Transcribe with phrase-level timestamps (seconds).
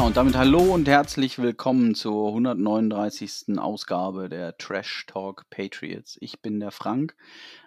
[0.00, 3.58] Ja, und damit hallo und herzlich willkommen zur 139.
[3.58, 6.16] Ausgabe der Trash Talk Patriots.
[6.22, 7.14] Ich bin der Frank,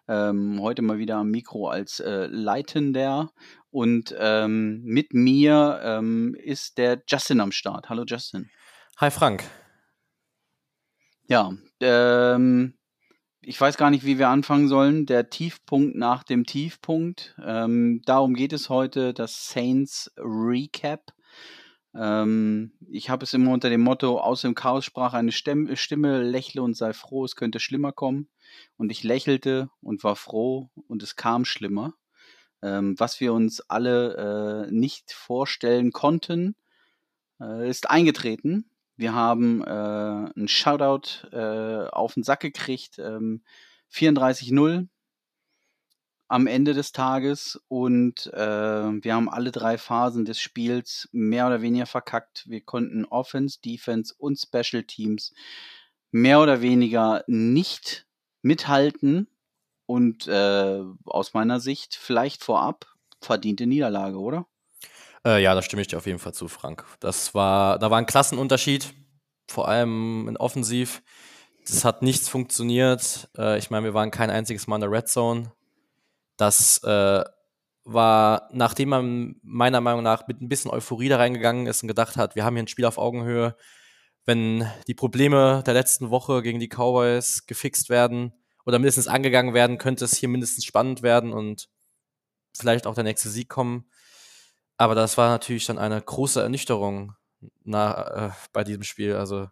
[0.08, 3.32] ähm, heute mal wieder am Mikro als äh, Leitender
[3.70, 7.90] und ähm, mit mir ähm, ist der Justin am Start.
[7.90, 8.50] Hallo Justin.
[8.98, 9.44] Hi Frank.
[11.28, 12.74] Ja, ähm,
[13.42, 15.06] ich weiß gar nicht, wie wir anfangen sollen.
[15.06, 17.36] Der Tiefpunkt nach dem Tiefpunkt.
[17.46, 21.14] Ähm, darum geht es heute, das Saints Recap.
[21.96, 26.22] Ähm, ich habe es immer unter dem Motto, aus dem Chaos sprach eine Stimme, Stimme,
[26.22, 28.30] lächle und sei froh, es könnte schlimmer kommen.
[28.78, 31.94] Und ich lächelte und war froh und es kam schlimmer.
[32.62, 36.56] Ähm, was wir uns alle äh, nicht vorstellen konnten,
[37.40, 38.70] äh, ist eingetreten.
[38.96, 43.44] Wir haben äh, einen Shoutout äh, auf den Sack gekriegt, ähm,
[43.92, 44.88] 34-0
[46.34, 51.62] am Ende des Tages und äh, wir haben alle drei Phasen des Spiels mehr oder
[51.62, 52.50] weniger verkackt.
[52.50, 55.32] Wir konnten Offense, Defense und Special Teams
[56.10, 58.08] mehr oder weniger nicht
[58.42, 59.28] mithalten
[59.86, 62.88] und äh, aus meiner Sicht vielleicht vorab
[63.22, 64.48] verdiente Niederlage, oder?
[65.24, 66.84] Äh, ja, da stimme ich dir auf jeden Fall zu, Frank.
[67.00, 68.92] Das war, da war ein Klassenunterschied,
[69.48, 71.04] vor allem in Offensiv.
[71.68, 73.30] Das hat nichts funktioniert.
[73.38, 75.52] Äh, ich meine, wir waren kein einziges Mal in der Red Zone.
[76.38, 77.24] Das äh,
[77.86, 82.18] war, nachdem man meiner Meinung nach mit ein bisschen Euphorie da reingegangen ist und gedacht
[82.18, 83.56] hat, wir haben hier ein Spiel auf Augenhöhe.
[84.26, 88.34] Wenn die Probleme der letzten Woche gegen die Cowboys gefixt werden
[88.66, 91.68] oder mindestens angegangen werden, könnte es hier mindestens spannend werden und
[92.56, 93.86] vielleicht auch der nächste Sieg kommen.
[94.78, 97.16] Aber das war natürlich dann eine große Ernüchterung
[97.64, 99.16] na, äh, bei diesem Spiel.
[99.16, 99.50] Also,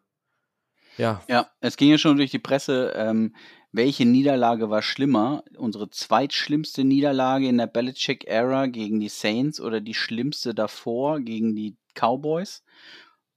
[0.98, 1.22] ja.
[1.28, 2.94] Ja, es ging ja schon durch die Presse.
[2.96, 3.36] Ähm,
[3.72, 5.44] welche Niederlage war schlimmer?
[5.58, 11.78] Unsere zweitschlimmste Niederlage in der Belichick-Ära gegen die Saints oder die schlimmste davor gegen die
[11.94, 12.64] Cowboys?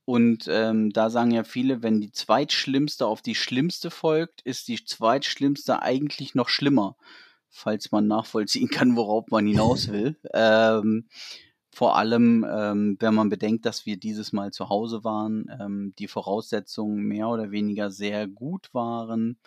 [0.04, 4.84] Und ähm, da sagen ja viele, wenn die zweitschlimmste auf die schlimmste folgt, ist die
[4.84, 6.97] zweitschlimmste eigentlich noch schlimmer,
[7.48, 10.16] falls man nachvollziehen kann, worauf man hinaus will.
[10.34, 11.09] ähm,
[11.70, 16.06] vor allem, ähm, wenn man bedenkt, dass wir dieses Mal zu Hause waren, ähm, die
[16.06, 19.38] Voraussetzungen mehr oder weniger sehr gut waren.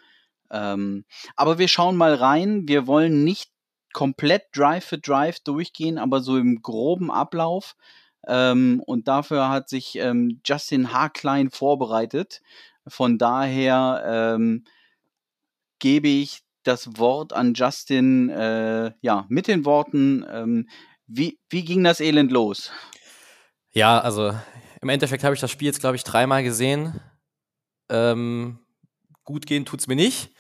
[0.51, 2.67] Ähm, aber wir schauen mal rein.
[2.67, 3.51] Wir wollen nicht
[3.93, 7.75] komplett Drive für Drive durchgehen, aber so im groben Ablauf.
[8.27, 12.41] Ähm, und dafür hat sich ähm, Justin Haarklein vorbereitet.
[12.87, 14.65] Von daher ähm,
[15.79, 20.69] gebe ich das Wort an Justin, äh, ja, mit den Worten, ähm,
[21.07, 22.71] wie, wie ging das Elend los?
[23.71, 24.33] Ja, also
[24.81, 26.99] im Endeffekt habe ich das Spiel jetzt, glaube ich, dreimal gesehen.
[27.89, 28.59] Ähm,
[29.23, 30.31] gut gehen tut es mir nicht.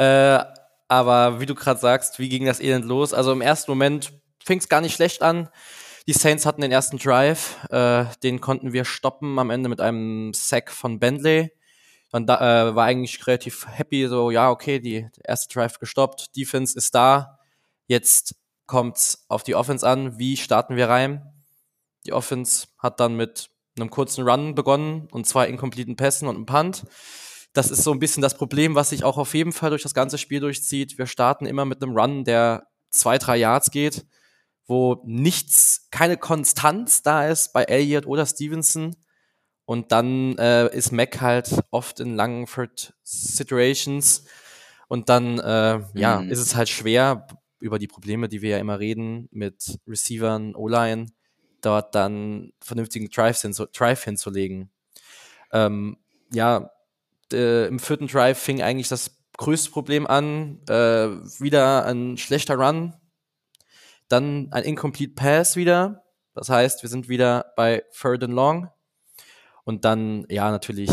[0.00, 0.42] Äh,
[0.88, 3.12] aber wie du gerade sagst, wie ging das Elend los?
[3.12, 4.12] Also im ersten Moment
[4.42, 5.50] fing es gar nicht schlecht an.
[6.06, 10.32] Die Saints hatten den ersten Drive, äh, den konnten wir stoppen am Ende mit einem
[10.32, 11.52] Sack von Bentley.
[12.10, 16.76] Dann da, äh, war eigentlich relativ happy, so ja, okay, die erste Drive gestoppt, Defense
[16.78, 17.38] ist da.
[17.86, 18.34] Jetzt
[18.66, 20.18] kommt auf die Offense an.
[20.18, 21.30] Wie starten wir rein?
[22.06, 26.46] Die Offense hat dann mit einem kurzen Run begonnen und zwei inkompleten Pässen und einem
[26.46, 26.84] Punt.
[27.52, 29.94] Das ist so ein bisschen das Problem, was sich auch auf jeden Fall durch das
[29.94, 30.98] ganze Spiel durchzieht.
[30.98, 34.06] Wir starten immer mit einem Run, der zwei, drei Yards geht,
[34.66, 38.94] wo nichts, keine Konstanz da ist bei Elliott oder Stevenson.
[39.64, 44.24] Und dann äh, ist Mac halt oft in langen Third Situations.
[44.88, 46.30] Und dann, äh, ja, mhm.
[46.30, 47.26] ist es halt schwer,
[47.60, 51.06] über die Probleme, die wir ja immer reden, mit Receivern, O-Line,
[51.60, 54.70] dort dann vernünftigen Drive, hinzu, Drive hinzulegen.
[55.52, 55.98] Ähm,
[56.32, 56.70] ja,
[57.32, 60.60] äh, im vierten Drive fing eigentlich das größte Problem an.
[60.68, 61.08] Äh,
[61.40, 62.94] wieder ein schlechter Run,
[64.08, 66.04] dann ein Incomplete Pass wieder.
[66.34, 68.68] Das heißt, wir sind wieder bei Third and Long.
[69.64, 70.90] Und dann, ja, natürlich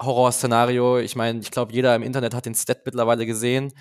[0.00, 0.98] Horrorszenario.
[0.98, 3.72] Ich meine, ich glaube, jeder im Internet hat den Stat mittlerweile gesehen.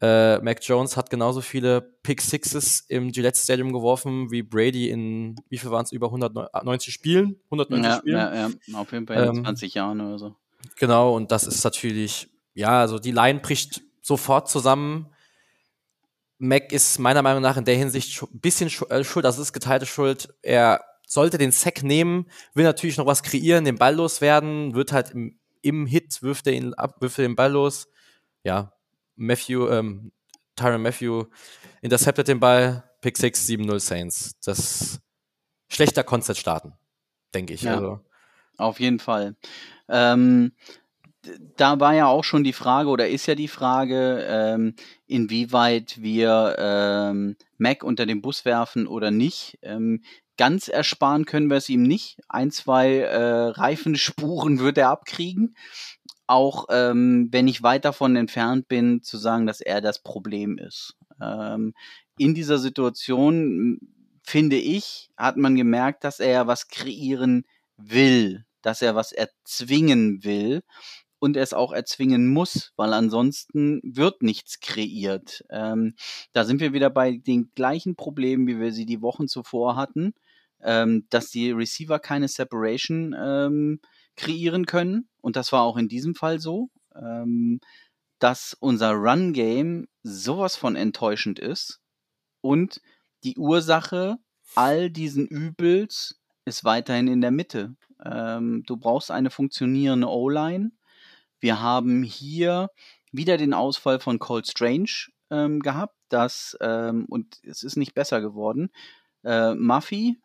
[0.00, 5.36] Äh, Mac Jones hat genauso viele Pick Sixes im Gillette Stadium geworfen wie Brady in,
[5.48, 7.36] wie viel waren es, über 190 Spielen?
[7.46, 8.16] 190 ja, Spielen?
[8.16, 10.36] Ja, ja, auf jeden Fall in ähm, 20 Jahren oder so.
[10.76, 15.12] Genau, und das ist natürlich, ja, also die Line bricht sofort zusammen.
[16.38, 19.52] Mac ist meiner Meinung nach in der Hinsicht ein bisschen äh, schuld, also es ist
[19.52, 20.34] geteilte Schuld.
[20.42, 25.12] Er sollte den Sack nehmen, will natürlich noch was kreieren, den Ball loswerden, wird halt
[25.12, 27.88] im, im Hit, wirft er ihn ab, wirft er den Ball los.
[28.42, 28.72] Ja,
[29.14, 30.12] Matthew, ähm,
[30.56, 31.24] Tyron Matthew
[31.80, 34.38] interceptet den Ball, Pick 6, 7-0 Saints.
[34.44, 35.00] Das
[35.68, 36.74] schlechter Konzept starten,
[37.34, 37.62] denke ich.
[37.62, 38.00] Ja, also.
[38.56, 39.36] Auf jeden Fall.
[39.88, 40.52] Ähm,
[41.56, 44.74] da war ja auch schon die Frage oder ist ja die Frage, ähm,
[45.06, 49.58] inwieweit wir ähm, Mac unter den Bus werfen oder nicht.
[49.62, 50.02] Ähm,
[50.36, 52.18] ganz ersparen können wir es ihm nicht.
[52.28, 55.56] Ein, zwei äh, Reifenspuren wird er abkriegen.
[56.26, 60.96] Auch ähm, wenn ich weit davon entfernt bin, zu sagen, dass er das Problem ist.
[61.20, 61.74] Ähm,
[62.18, 63.78] in dieser Situation,
[64.22, 67.44] finde ich, hat man gemerkt, dass er was kreieren
[67.76, 70.62] will, dass er was erzwingen will
[71.20, 75.44] und es auch erzwingen muss, weil ansonsten wird nichts kreiert.
[75.50, 75.94] Ähm,
[76.32, 80.14] da sind wir wieder bei den gleichen Problemen, wie wir sie die Wochen zuvor hatten,
[80.60, 83.80] ähm, dass die Receiver keine Separation ähm,
[84.16, 85.08] kreieren können.
[85.20, 87.60] Und das war auch in diesem Fall so, ähm,
[88.18, 91.78] dass unser Run-Game sowas von enttäuschend ist
[92.40, 92.80] und
[93.22, 94.16] die Ursache
[94.56, 97.76] all diesen Übels ist weiterhin in der Mitte.
[98.02, 100.70] Ähm, du brauchst eine funktionierende O-Line
[101.40, 102.70] wir haben hier
[103.12, 108.20] wieder den Ausfall von Cold Strange ähm, gehabt, das, ähm, und es ist nicht besser
[108.20, 108.70] geworden.
[109.24, 110.18] Äh, Muffy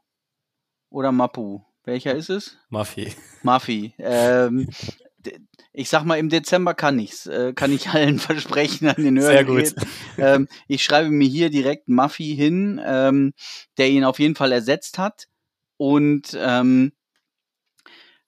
[0.90, 1.62] oder Mapu?
[1.84, 2.58] Welcher ist es?
[2.70, 3.14] Muffy.
[3.42, 3.94] Muffy.
[3.98, 4.70] Ähm,
[5.74, 9.34] ich sag mal, im Dezember kann ich's, äh, kann ich allen versprechen an den Hörern.
[9.34, 9.76] Sehr gut.
[10.18, 13.34] Ähm, ich schreibe mir hier direkt Muffy hin, ähm,
[13.78, 15.28] der ihn auf jeden Fall ersetzt hat.
[15.82, 16.92] Und ähm,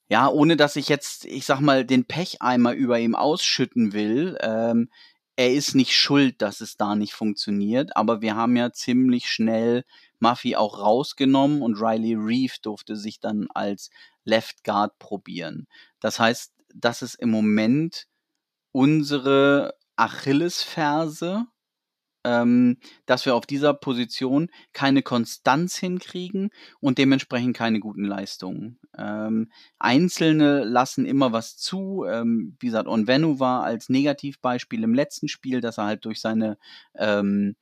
[0.10, 4.40] ja, ohne dass ich jetzt, ich sag mal, den Pecheimer über ihm ausschütten will.
[4.42, 4.90] Ähm,
[5.36, 9.86] er ist nicht schuld, dass es da nicht funktioniert, aber wir haben ja ziemlich schnell
[10.20, 13.92] Muffy auch rausgenommen und Riley Reeve durfte sich dann als
[14.24, 15.68] Left Guard probieren.
[16.00, 18.08] Das heißt, das ist im Moment
[18.72, 21.46] unsere Achillesferse
[22.24, 26.50] ähm, dass wir auf dieser Position keine Konstanz hinkriegen
[26.80, 28.80] und dementsprechend keine guten Leistungen.
[28.98, 32.06] Ähm, Einzelne lassen immer was zu.
[32.08, 36.58] Ähm, wie gesagt, Onvenu war als Negativbeispiel im letzten Spiel, dass er halt durch seine,
[36.96, 37.56] ähm,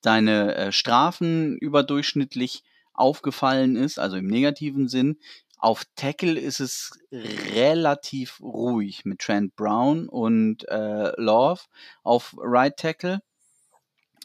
[0.00, 2.62] seine äh, Strafen überdurchschnittlich
[2.94, 5.18] aufgefallen ist, also im negativen Sinn.
[5.58, 11.60] Auf Tackle ist es relativ ruhig mit Trent Brown und äh, Love
[12.02, 13.20] auf Right Tackle.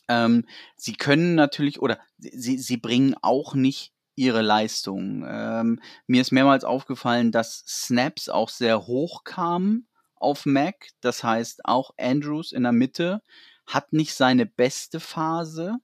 [0.08, 0.46] Ähm,
[0.76, 5.26] sie können natürlich oder sie, sie bringen auch nicht ihre Leistung.
[5.28, 10.90] Ähm, mir ist mehrmals aufgefallen, dass Snaps auch sehr hoch kamen auf Mac.
[11.02, 13.22] Das heißt, auch Andrews in der Mitte
[13.66, 15.78] hat nicht seine beste Phase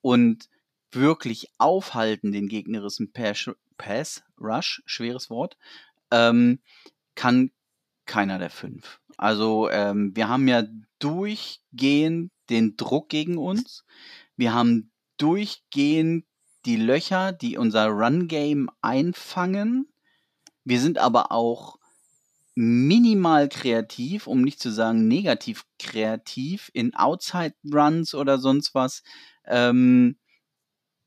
[0.00, 0.48] und
[0.92, 5.56] wirklich aufhalten den gegnerischen Pass, Pass Rush, schweres Wort,
[6.10, 6.60] ähm,
[7.14, 7.50] kann
[8.06, 9.00] keiner der fünf.
[9.18, 10.64] Also ähm, wir haben ja
[10.98, 13.84] durchgehend den Druck gegen uns.
[14.36, 16.24] Wir haben durchgehend
[16.64, 19.88] die Löcher, die unser Run-Game einfangen.
[20.64, 21.78] Wir sind aber auch
[22.54, 29.02] minimal kreativ, um nicht zu sagen negativ kreativ, in Outside-Runs oder sonst was,
[29.46, 30.18] ähm,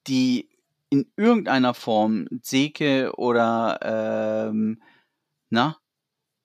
[0.08, 0.50] die
[0.90, 3.80] in irgendeiner Form Zeke oder
[4.50, 4.82] ähm,
[5.50, 5.78] na,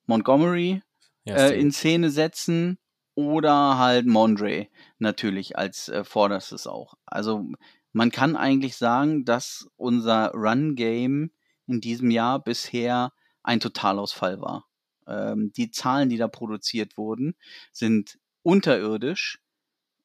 [0.05, 0.81] Montgomery
[1.25, 2.77] ja, äh, in Szene setzen
[3.15, 4.67] oder halt Mondre
[4.99, 6.95] natürlich als äh, vorderstes auch.
[7.05, 7.45] Also
[7.93, 11.31] man kann eigentlich sagen, dass unser Run-Game
[11.67, 13.11] in diesem Jahr bisher
[13.43, 14.65] ein Totalausfall war.
[15.07, 17.35] Ähm, die Zahlen, die da produziert wurden,
[17.71, 19.39] sind unterirdisch.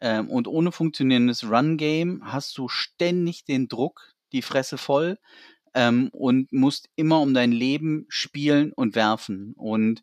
[0.01, 5.19] Ähm, und ohne funktionierendes Run-Game hast du ständig den Druck, die Fresse voll
[5.75, 9.55] ähm, und musst immer um dein Leben spielen und werfen.
[9.57, 10.03] Und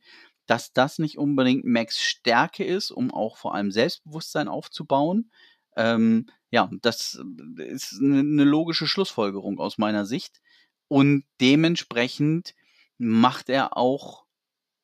[0.53, 5.31] dass das nicht unbedingt Max Stärke ist, um auch vor allem Selbstbewusstsein aufzubauen.
[5.75, 7.19] Ähm, ja, das
[7.57, 10.41] ist eine ne logische Schlussfolgerung aus meiner Sicht.
[10.87, 12.53] Und dementsprechend
[12.99, 14.25] macht er auch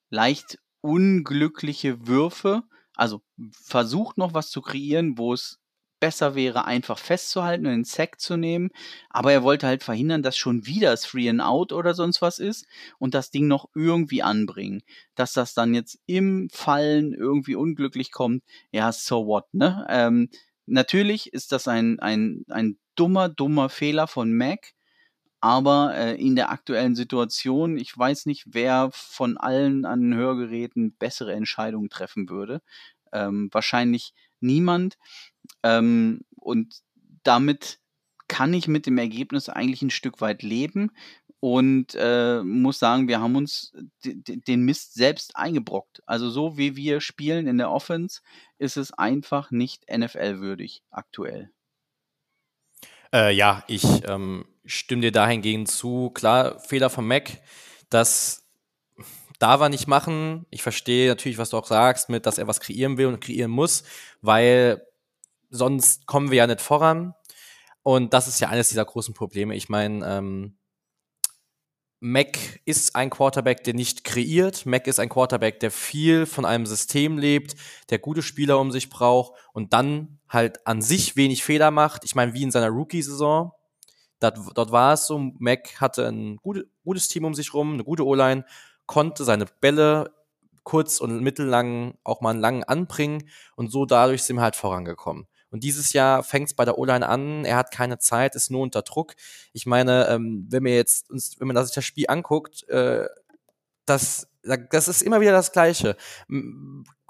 [0.10, 2.64] leicht unglückliche Würfe.
[2.96, 3.22] Also
[3.52, 5.59] versucht noch was zu kreieren, wo es
[6.00, 8.70] besser wäre, einfach festzuhalten und den Sack zu nehmen.
[9.10, 12.40] Aber er wollte halt verhindern, dass schon wieder das Free and Out oder sonst was
[12.40, 12.66] ist
[12.98, 14.82] und das Ding noch irgendwie anbringen.
[15.16, 19.86] Dass das dann jetzt im Fallen irgendwie unglücklich kommt, ja, so what, ne?
[19.90, 20.30] Ähm,
[20.66, 24.74] natürlich ist das ein, ein, ein dummer, dummer Fehler von Mac.
[25.42, 31.34] Aber äh, in der aktuellen Situation, ich weiß nicht, wer von allen an Hörgeräten bessere
[31.34, 32.62] Entscheidungen treffen würde.
[33.14, 34.98] Ähm, wahrscheinlich niemand.
[35.64, 36.82] Ähm, und
[37.24, 37.80] damit
[38.28, 40.92] kann ich mit dem Ergebnis eigentlich ein Stück weit leben
[41.40, 46.02] und äh, muss sagen, wir haben uns den Mist selbst eingebrockt.
[46.06, 48.22] Also so wie wir spielen in der Offense,
[48.58, 51.50] ist es einfach nicht NFL-würdig aktuell.
[53.14, 56.12] Äh, ja, ich ähm, stimme dir dahingegen zu.
[56.12, 57.42] Klar, Fehler von Mac,
[57.90, 58.39] das
[59.40, 60.46] darf er nicht machen.
[60.50, 63.52] Ich verstehe natürlich, was du auch sagst, mit, dass er was kreieren will und kreieren
[63.52, 63.84] muss,
[64.22, 64.86] weil
[65.50, 67.16] sonst kommen wir ja nicht voran.
[67.82, 69.56] Und das ist ja eines dieser großen Probleme.
[69.56, 70.58] Ich meine, ähm,
[72.02, 74.66] Mac ist ein Quarterback, der nicht kreiert.
[74.66, 77.56] Mac ist ein Quarterback, der viel von einem System lebt,
[77.90, 82.06] der gute Spieler um sich braucht und dann halt an sich wenig Fehler macht.
[82.06, 83.52] Ich meine, wie in seiner Rookie-Saison.
[84.22, 88.06] Dort, war es so, Mac hatte ein gute, gutes Team um sich rum, eine gute
[88.06, 88.44] O-Line,
[88.90, 90.16] konnte seine Bälle
[90.64, 95.28] kurz- und mittellang auch mal einen langen anbringen und so dadurch sind wir halt vorangekommen.
[95.52, 97.46] Und dieses Jahr fängt es bei der O-Line an.
[97.46, 99.14] Er hat keine Zeit, ist nur unter Druck.
[99.54, 103.08] Ich meine, ähm, wenn wir jetzt uns, wenn man sich das Spiel anguckt, äh,
[103.86, 104.28] das,
[104.72, 105.96] das ist immer wieder das Gleiche.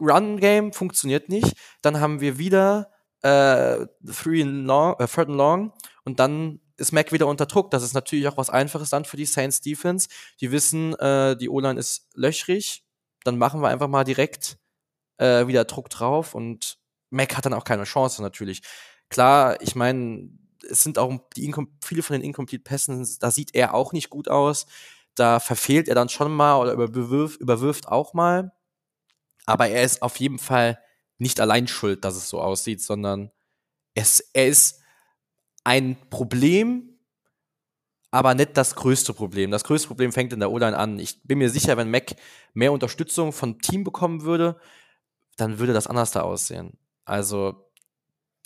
[0.02, 1.56] Run-Game funktioniert nicht.
[1.82, 6.92] Dann haben wir wieder äh, three and long, äh, third and long und dann ist
[6.92, 7.72] Mac wieder unter Druck.
[7.72, 10.08] Das ist natürlich auch was Einfaches dann für die Saints Defense.
[10.42, 12.84] Die wissen, äh, die O-Line ist löchrig.
[13.24, 14.58] Dann machen wir einfach mal direkt
[15.18, 18.62] äh, wieder Druck drauf und Mac hat dann auch keine Chance natürlich.
[19.10, 20.30] Klar, ich meine,
[20.70, 24.30] es sind auch die viele von den Incomplete Pässen, da sieht er auch nicht gut
[24.30, 24.66] aus.
[25.16, 28.54] Da verfehlt er dann schon mal oder überwirft, überwirft auch mal.
[29.46, 30.80] Aber er ist auf jeden Fall
[31.18, 33.32] nicht allein schuld, dass es so aussieht, sondern
[33.96, 34.79] es, er ist
[35.64, 36.98] ein Problem,
[38.12, 39.52] aber nicht das größte Problem.
[39.52, 41.00] Das größte Problem fängt in der O-Line an.
[41.00, 42.16] Ich bin mir sicher, wenn Mac
[42.54, 44.60] mehr Unterstützung vom Team bekommen würde,
[45.38, 46.78] dann würde das anders da aussehen.
[47.06, 47.72] Also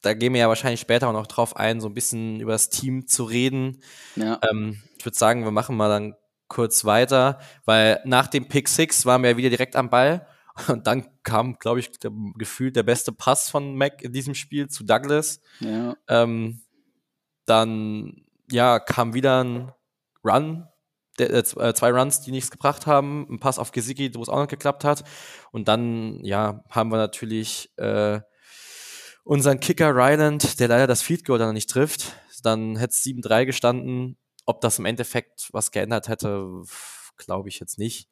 [0.01, 2.69] da gehen wir ja wahrscheinlich später auch noch drauf ein, so ein bisschen über das
[2.69, 3.81] Team zu reden.
[4.15, 4.39] Ja.
[4.49, 6.15] Ähm, ich würde sagen, wir machen mal dann
[6.49, 10.27] kurz weiter, weil nach dem Pick Six waren wir ja wieder direkt am Ball.
[10.67, 14.67] Und dann kam, glaube ich, der, gefühlt der beste Pass von Mac in diesem Spiel
[14.67, 15.41] zu Douglas.
[15.59, 15.95] Ja.
[16.07, 16.61] Ähm,
[17.45, 19.71] dann, ja, kam wieder ein
[20.23, 20.67] Run,
[21.19, 24.29] der, äh, äh, zwei Runs, die nichts gebracht haben, ein Pass auf Gesicki, wo es
[24.29, 25.03] auch noch geklappt hat.
[25.51, 28.21] Und dann, ja, haben wir natürlich äh,
[29.23, 33.45] unseren Kicker Ryland, der leider das Field Goal dann nicht trifft, dann hätte es 7-3
[33.45, 34.17] gestanden.
[34.45, 36.63] Ob das im Endeffekt was geändert hätte,
[37.17, 38.09] glaube ich jetzt nicht.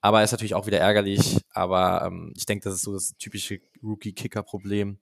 [0.00, 1.38] Aber ist natürlich auch wieder ärgerlich.
[1.50, 4.98] Aber ähm, ich denke, das ist so das typische Rookie-Kicker-Problem,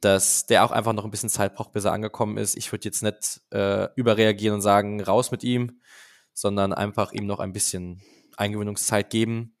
[0.00, 2.56] dass der auch einfach noch ein bisschen Zeit braucht, bis er angekommen ist.
[2.56, 5.80] Ich würde jetzt nicht äh, überreagieren und sagen, raus mit ihm,
[6.32, 8.00] sondern einfach ihm noch ein bisschen
[8.36, 9.54] Eingewöhnungszeit geben.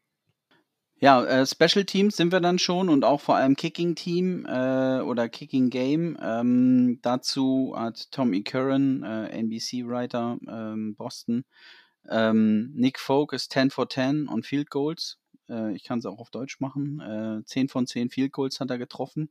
[1.02, 5.00] Ja, äh, Special Teams sind wir dann schon und auch vor allem Kicking Team äh,
[5.00, 6.18] oder Kicking Game.
[6.20, 8.42] Ähm, dazu hat Tom E.
[8.42, 11.44] Curran, äh, NBC-Writer, ähm, Boston.
[12.08, 15.19] Ähm, Nick Folk ist 10 for 10 on Field Goals.
[15.50, 17.00] Äh, ich kann es auch auf Deutsch machen.
[17.00, 19.30] Äh, 10 von 10 Field Goals hat er getroffen.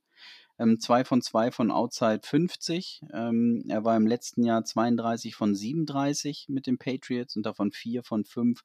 [0.60, 3.02] Ähm, 2 von 2 von Outside 50.
[3.14, 8.04] Ähm, er war im letzten Jahr 32 von 37 mit den Patriots und davon 4
[8.04, 8.62] von 5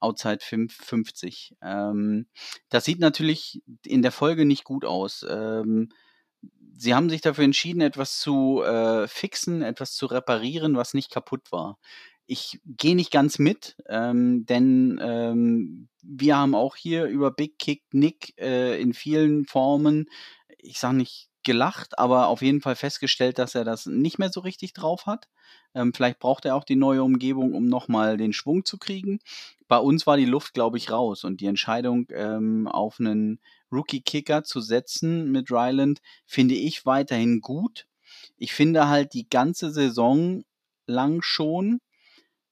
[0.00, 1.56] Outside 50.
[1.62, 2.26] Ähm,
[2.68, 5.26] das sieht natürlich in der Folge nicht gut aus.
[5.28, 5.90] Ähm,
[6.76, 11.52] sie haben sich dafür entschieden, etwas zu äh, fixen, etwas zu reparieren, was nicht kaputt
[11.52, 11.78] war.
[12.32, 17.82] Ich gehe nicht ganz mit, ähm, denn ähm, wir haben auch hier über Big Kick
[17.92, 20.08] Nick äh, in vielen Formen,
[20.56, 24.38] ich sage nicht gelacht, aber auf jeden Fall festgestellt, dass er das nicht mehr so
[24.38, 25.26] richtig drauf hat.
[25.74, 29.18] Ähm, vielleicht braucht er auch die neue Umgebung, um nochmal den Schwung zu kriegen.
[29.66, 33.40] Bei uns war die Luft, glaube ich, raus und die Entscheidung ähm, auf einen
[33.72, 37.88] Rookie-Kicker zu setzen mit Ryland finde ich weiterhin gut.
[38.36, 40.44] Ich finde halt die ganze Saison
[40.86, 41.80] lang schon,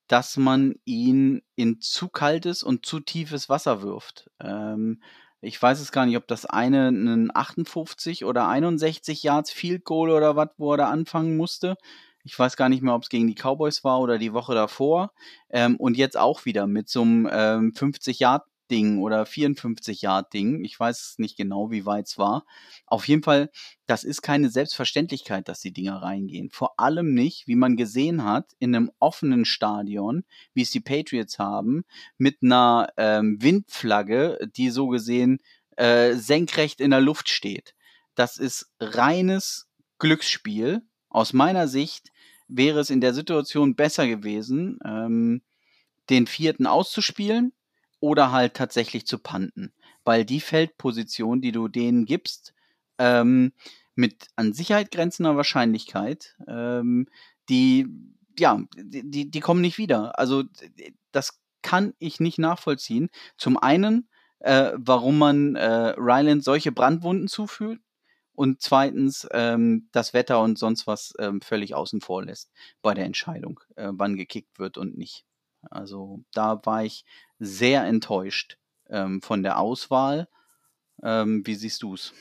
[0.08, 4.30] dass man ihn in zu kaltes und zu tiefes Wasser wirft.
[4.40, 5.02] Ähm,
[5.40, 10.10] ich weiß es gar nicht, ob das eine einen 58 oder 61 Yards Field Goal
[10.10, 11.76] oder was, wo er da anfangen musste.
[12.24, 15.12] Ich weiß gar nicht mehr, ob es gegen die Cowboys war oder die Woche davor.
[15.50, 20.32] Ähm, und jetzt auch wieder mit so einem ähm, 50 Yard Ding oder 54 Yard
[20.32, 20.64] Ding.
[20.64, 22.44] Ich weiß nicht genau, wie weit es war.
[22.86, 23.50] Auf jeden Fall,
[23.86, 26.50] das ist keine Selbstverständlichkeit, dass die Dinger reingehen.
[26.50, 31.38] Vor allem nicht, wie man gesehen hat, in einem offenen Stadion, wie es die Patriots
[31.38, 31.84] haben,
[32.16, 35.38] mit einer ähm, Windflagge, die so gesehen
[35.76, 37.74] äh, senkrecht in der Luft steht.
[38.14, 40.82] Das ist reines Glücksspiel.
[41.08, 42.10] Aus meiner Sicht
[42.48, 45.42] wäre es in der Situation besser gewesen, ähm,
[46.10, 47.52] den vierten auszuspielen
[48.00, 49.72] oder halt tatsächlich zu panten.
[50.04, 52.54] Weil die Feldposition, die du denen gibst,
[52.98, 53.52] ähm,
[53.94, 57.08] mit an Sicherheit grenzender Wahrscheinlichkeit, ähm,
[57.48, 57.86] die,
[58.38, 60.18] ja, die, die kommen nicht wieder.
[60.18, 60.44] Also
[61.12, 63.08] das kann ich nicht nachvollziehen.
[63.36, 64.08] Zum einen,
[64.40, 67.82] äh, warum man äh, Ryland solche Brandwunden zufügt
[68.34, 72.52] und zweitens ähm, das Wetter und sonst was ähm, völlig außen vor lässt
[72.82, 75.24] bei der Entscheidung, äh, wann gekickt wird und nicht.
[75.70, 77.04] Also da war ich
[77.38, 80.28] sehr enttäuscht ähm, von der Auswahl.
[81.02, 82.12] Ähm, wie siehst du es?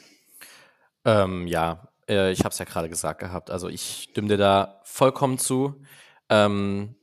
[1.05, 3.49] Ähm, ja, äh, ich habe es ja gerade gesagt gehabt.
[3.49, 5.81] Also ich stimme dir da vollkommen zu.
[6.29, 6.95] Ähm,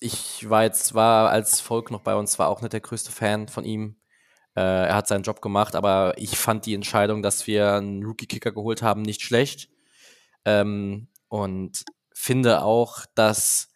[0.00, 3.48] ich war jetzt, war als Volk noch bei uns, war auch nicht der größte Fan
[3.48, 3.96] von ihm.
[4.54, 8.52] Äh, er hat seinen Job gemacht, aber ich fand die Entscheidung, dass wir einen Rookie-Kicker
[8.52, 9.70] geholt haben, nicht schlecht.
[10.44, 13.70] Ähm, und finde auch, dass,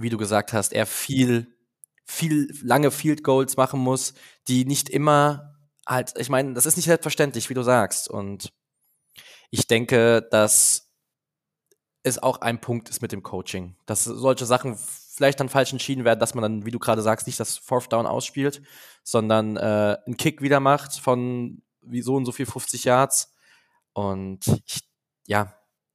[0.00, 1.54] wie du gesagt hast, er viel,
[2.04, 4.14] viel lange Field Goals machen muss,
[4.48, 8.08] die nicht immer halt, ich meine, das ist nicht selbstverständlich, wie du sagst.
[8.08, 8.52] Und
[9.50, 10.92] ich denke, dass
[12.02, 16.04] es auch ein Punkt ist mit dem Coaching, dass solche Sachen vielleicht dann falsch entschieden
[16.04, 18.62] werden, dass man dann, wie du gerade sagst, nicht das Fourth Down ausspielt,
[19.02, 23.34] sondern äh, einen Kick wieder macht von wie so und so viel 50 Yards.
[23.92, 24.80] Und ich,
[25.26, 25.54] ja,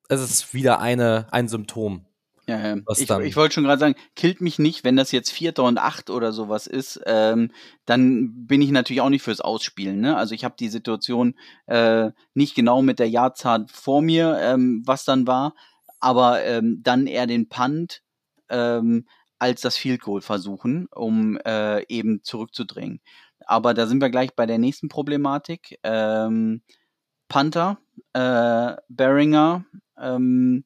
[0.09, 2.04] es ist wieder eine, ein Symptom.
[2.47, 2.77] Ja, ja.
[2.95, 6.11] Ich, ich wollte schon gerade sagen, killt mich nicht, wenn das jetzt Vierter und Acht
[6.11, 7.51] oder sowas ist, ähm,
[7.85, 9.99] dann bin ich natürlich auch nicht fürs Ausspielen.
[9.99, 10.15] Ne?
[10.15, 11.35] Also ich habe die Situation
[11.65, 15.55] äh, nicht genau mit der Jahrzahl vor mir, ähm, was dann war,
[15.99, 18.03] aber ähm, dann eher den Punt
[18.49, 19.07] ähm,
[19.39, 23.01] als das Field Goal versuchen, um äh, eben zurückzudrängen.
[23.47, 25.79] Aber da sind wir gleich bei der nächsten Problematik.
[25.83, 26.61] Ähm,
[27.27, 27.79] Panther,
[28.13, 29.65] äh, Beringer,
[29.99, 30.65] ähm,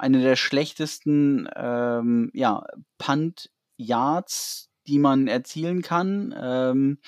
[0.00, 2.64] eine der schlechtesten ähm, ja,
[2.98, 6.34] Punt-Yards, die man erzielen kann.
[6.36, 6.98] Ähm,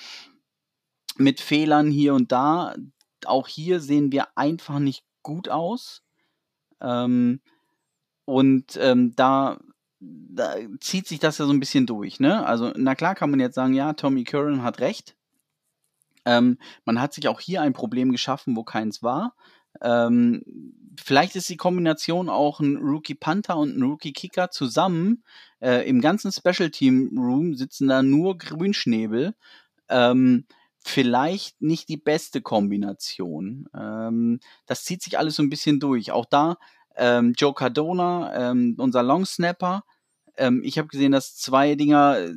[1.17, 2.75] mit Fehlern hier und da.
[3.25, 6.03] Auch hier sehen wir einfach nicht gut aus.
[6.81, 7.41] Ähm,
[8.25, 9.59] und ähm, da
[9.99, 12.45] da zieht sich das ja so ein bisschen durch, ne?
[12.45, 15.15] Also, na klar kann man jetzt sagen, ja, Tommy Curran hat recht.
[16.25, 19.35] Ähm, man hat sich auch hier ein Problem geschaffen, wo keins war.
[19.81, 20.43] Ähm,
[21.01, 25.23] vielleicht ist die Kombination auch ein Rookie Panther und ein Rookie Kicker zusammen.
[25.61, 29.35] Äh, Im ganzen Special Team Room sitzen da nur Grünschnäbel.
[29.89, 30.45] Ähm,
[30.79, 33.69] vielleicht nicht die beste Kombination.
[33.73, 36.11] Ähm, das zieht sich alles so ein bisschen durch.
[36.11, 36.57] Auch da
[36.95, 39.83] ähm, Joe Cardona, ähm, unser Long Snapper,
[40.37, 42.33] ähm, ich habe gesehen, dass zwei Dinger äh,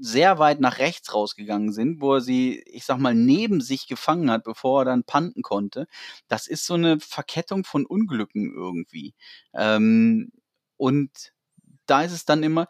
[0.00, 4.30] sehr weit nach rechts rausgegangen sind, wo er sie, ich sag mal, neben sich gefangen
[4.30, 5.86] hat, bevor er dann panten konnte.
[6.28, 9.14] Das ist so eine Verkettung von Unglücken irgendwie.
[9.54, 10.32] Ähm,
[10.76, 11.32] und
[11.86, 12.68] da ist es dann immer,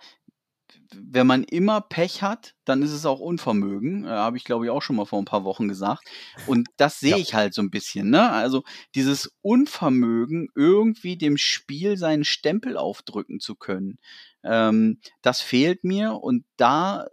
[0.94, 4.04] wenn man immer Pech hat, dann ist es auch Unvermögen.
[4.04, 6.04] Äh, Habe ich, glaube ich, auch schon mal vor ein paar Wochen gesagt.
[6.46, 7.16] Und das sehe ja.
[7.16, 8.10] ich halt so ein bisschen.
[8.10, 8.30] Ne?
[8.30, 8.62] Also
[8.94, 13.98] dieses Unvermögen, irgendwie dem Spiel seinen Stempel aufdrücken zu können,
[14.44, 16.14] ähm, das fehlt mir.
[16.14, 17.06] Und da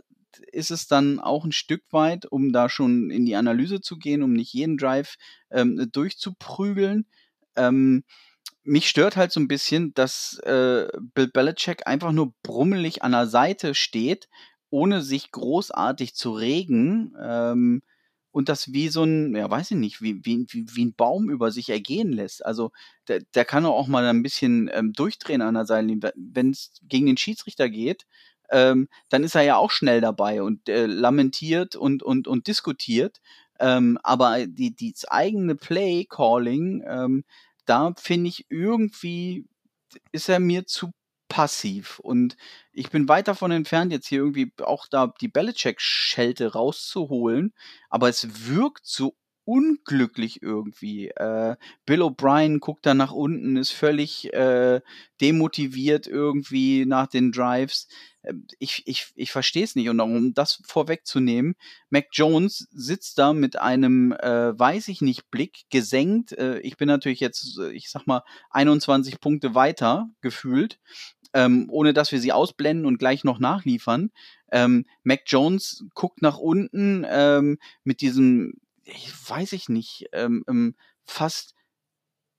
[0.51, 4.23] ist es dann auch ein Stück weit, um da schon in die Analyse zu gehen,
[4.23, 5.17] um nicht jeden Drive
[5.51, 7.05] ähm, durchzuprügeln.
[7.55, 8.03] Ähm,
[8.63, 13.27] mich stört halt so ein bisschen, dass äh, Bill Belichick einfach nur brummelig an der
[13.27, 14.29] Seite steht,
[14.69, 17.15] ohne sich großartig zu regen.
[17.21, 17.81] Ähm,
[18.31, 21.51] und das wie so ein, ja, weiß ich nicht, wie, wie, wie, ein Baum über
[21.51, 22.45] sich ergehen lässt.
[22.45, 22.71] Also
[23.07, 26.13] der, der kann auch mal ein bisschen ähm, durchdrehen an der Seite.
[26.15, 28.05] Wenn es gegen den Schiedsrichter geht,
[28.51, 33.19] ähm, dann ist er ja auch schnell dabei und äh, lamentiert und, und, und diskutiert.
[33.59, 37.23] Ähm, aber die, die eigene Play-Calling, ähm,
[37.69, 39.45] da finde ich irgendwie,
[40.11, 40.91] ist er mir zu
[41.29, 41.99] passiv.
[41.99, 42.35] Und
[42.73, 47.53] ich bin weit davon entfernt, jetzt hier irgendwie auch da die Belichick-Schelte rauszuholen.
[47.89, 51.09] Aber es wirkt so unglücklich irgendwie.
[51.09, 51.55] Äh,
[51.85, 54.81] Bill O'Brien guckt da nach unten, ist völlig äh,
[55.21, 57.87] demotiviert irgendwie nach den Drives.
[58.23, 59.89] Ähm, ich, ich, ich verstehe es nicht.
[59.89, 61.55] Und um das vorwegzunehmen,
[61.89, 66.33] Mac Jones sitzt da mit einem, äh, weiß ich nicht, Blick gesenkt.
[66.33, 70.79] Äh, ich bin natürlich jetzt, ich sag mal, 21 Punkte weiter gefühlt,
[71.33, 74.11] ähm, ohne dass wir sie ausblenden und gleich noch nachliefern.
[74.51, 80.75] Ähm, Mac Jones guckt nach unten ähm, mit diesem, ich weiß ich nicht, ähm, ähm,
[81.05, 81.53] fast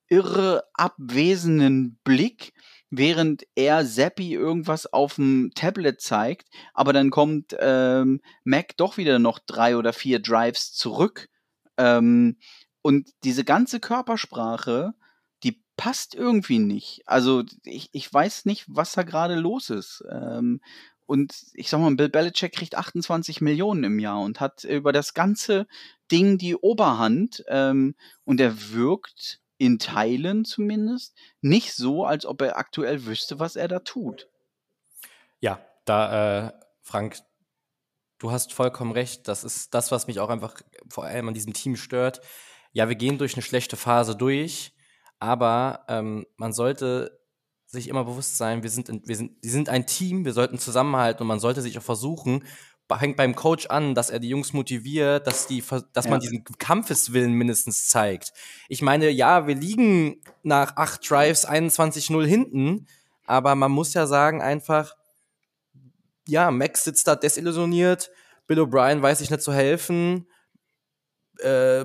[0.08, 2.52] irre abwesenden Blick
[2.90, 9.18] während er Zappi irgendwas auf dem Tablet zeigt, aber dann kommt ähm, Mac doch wieder
[9.18, 11.29] noch drei oder vier Drives zurück.
[11.76, 12.37] Ähm,
[12.83, 14.94] und diese ganze Körpersprache,
[15.44, 17.03] die passt irgendwie nicht.
[17.07, 20.05] Also ich, ich weiß nicht, was da gerade los ist.
[20.11, 20.61] Ähm,
[21.07, 25.14] und ich sag mal, Bill Belichick kriegt 28 Millionen im Jahr und hat über das
[25.14, 25.66] ganze
[26.11, 27.44] Ding die Oberhand.
[27.48, 33.56] Ähm, und er wirkt in Teilen zumindest, nicht so, als ob er aktuell wüsste, was
[33.56, 34.26] er da tut.
[35.38, 37.18] Ja, da, äh, Frank,
[38.18, 39.28] du hast vollkommen recht.
[39.28, 42.22] Das ist das, was mich auch einfach vor allem an diesem Team stört.
[42.72, 44.72] Ja, wir gehen durch eine schlechte Phase durch,
[45.18, 47.20] aber ähm, man sollte
[47.66, 51.20] sich immer bewusst sein, wir sind, wir sind, wir sind ein Team, wir sollten zusammenhalten
[51.20, 52.44] und man sollte sich auch versuchen,
[52.98, 56.11] hängt beim Coach an, dass er die Jungs motiviert, dass die, dass ja.
[56.11, 58.33] man diesen Kampfeswillen mindestens zeigt.
[58.68, 62.87] Ich meine, ja, wir liegen nach acht Drives 21-0 hinten,
[63.26, 64.94] aber man muss ja sagen einfach,
[66.26, 68.11] ja, Max sitzt da desillusioniert,
[68.46, 70.26] Bill O'Brien weiß sich nicht zu helfen,
[71.38, 71.85] äh,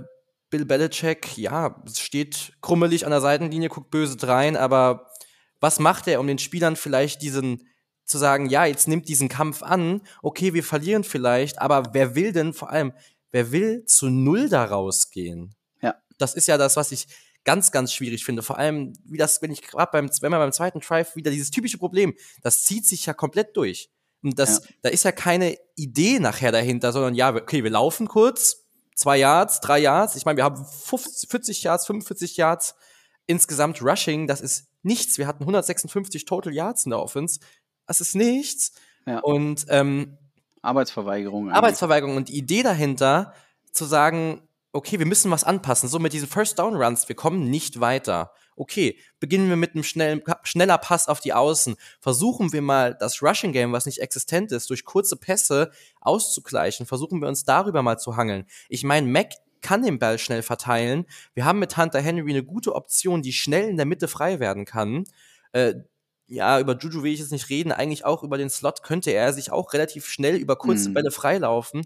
[0.49, 5.11] Bill Belichick, ja, steht krummelig an der Seitenlinie, guckt böse drein, aber
[5.59, 7.67] was macht er, um den Spielern vielleicht diesen
[8.05, 12.31] zu sagen, ja, jetzt nimmt diesen Kampf an, okay, wir verlieren vielleicht, aber wer will
[12.31, 12.93] denn vor allem,
[13.31, 15.55] wer will zu null da rausgehen?
[15.81, 15.95] Ja.
[16.17, 17.07] Das ist ja das, was ich
[17.43, 18.41] ganz, ganz schwierig finde.
[18.43, 21.51] Vor allem, wie das, wenn ich gerade beim, wenn man beim zweiten Drive wieder dieses
[21.51, 23.89] typische Problem, das zieht sich ja komplett durch.
[24.23, 24.69] Und das, ja.
[24.81, 28.65] da ist ja keine Idee nachher dahinter, sondern ja, okay, wir laufen kurz,
[28.95, 30.15] zwei Yards, drei Yards.
[30.15, 32.75] Ich meine, wir haben 50, 40 Yards, 45 Yards
[33.27, 34.25] insgesamt Rushing.
[34.25, 35.17] Das ist nichts.
[35.17, 37.39] Wir hatten 156 Total Yards in der Offense.
[37.87, 38.73] Das ist nichts.
[39.05, 39.19] Ja.
[39.19, 40.17] Und ähm,
[40.61, 41.45] Arbeitsverweigerung.
[41.45, 41.57] Eigentlich.
[41.57, 43.33] Arbeitsverweigerung und die Idee dahinter,
[43.71, 45.89] zu sagen, okay, wir müssen was anpassen.
[45.89, 48.33] So mit diesen First Down Runs, wir kommen nicht weiter.
[48.57, 51.75] Okay, beginnen wir mit einem schnellen, schneller Pass auf die Außen.
[51.99, 56.85] Versuchen wir mal das Rushing Game, was nicht existent ist, durch kurze Pässe auszugleichen.
[56.85, 58.45] Versuchen wir uns darüber mal zu hangeln.
[58.69, 61.05] Ich meine, Mac kann den Ball schnell verteilen.
[61.33, 64.63] Wir haben mit Hunter Henry eine gute Option, die schnell in der Mitte frei werden
[64.63, 65.05] kann.
[65.51, 65.75] Äh,
[66.27, 69.33] ja, über Juju will ich jetzt nicht reden, eigentlich auch über den Slot könnte er
[69.33, 70.93] sich auch relativ schnell über kurze hm.
[70.93, 71.85] Bälle freilaufen.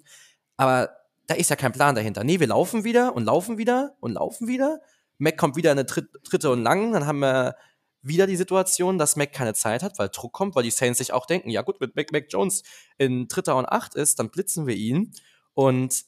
[0.57, 0.89] Aber
[1.27, 2.23] da ist ja kein Plan dahinter.
[2.23, 4.79] Nee, wir laufen wieder und laufen wieder und laufen wieder.
[5.17, 7.55] Mac kommt wieder in eine dritte und lang, dann haben wir
[8.01, 11.11] wieder die Situation, dass Mac keine Zeit hat, weil Druck kommt, weil die Saints sich
[11.11, 12.63] auch denken, ja gut, wenn Mac, Mac Jones
[12.97, 15.11] in dritter und acht ist, dann blitzen wir ihn.
[15.53, 16.05] Und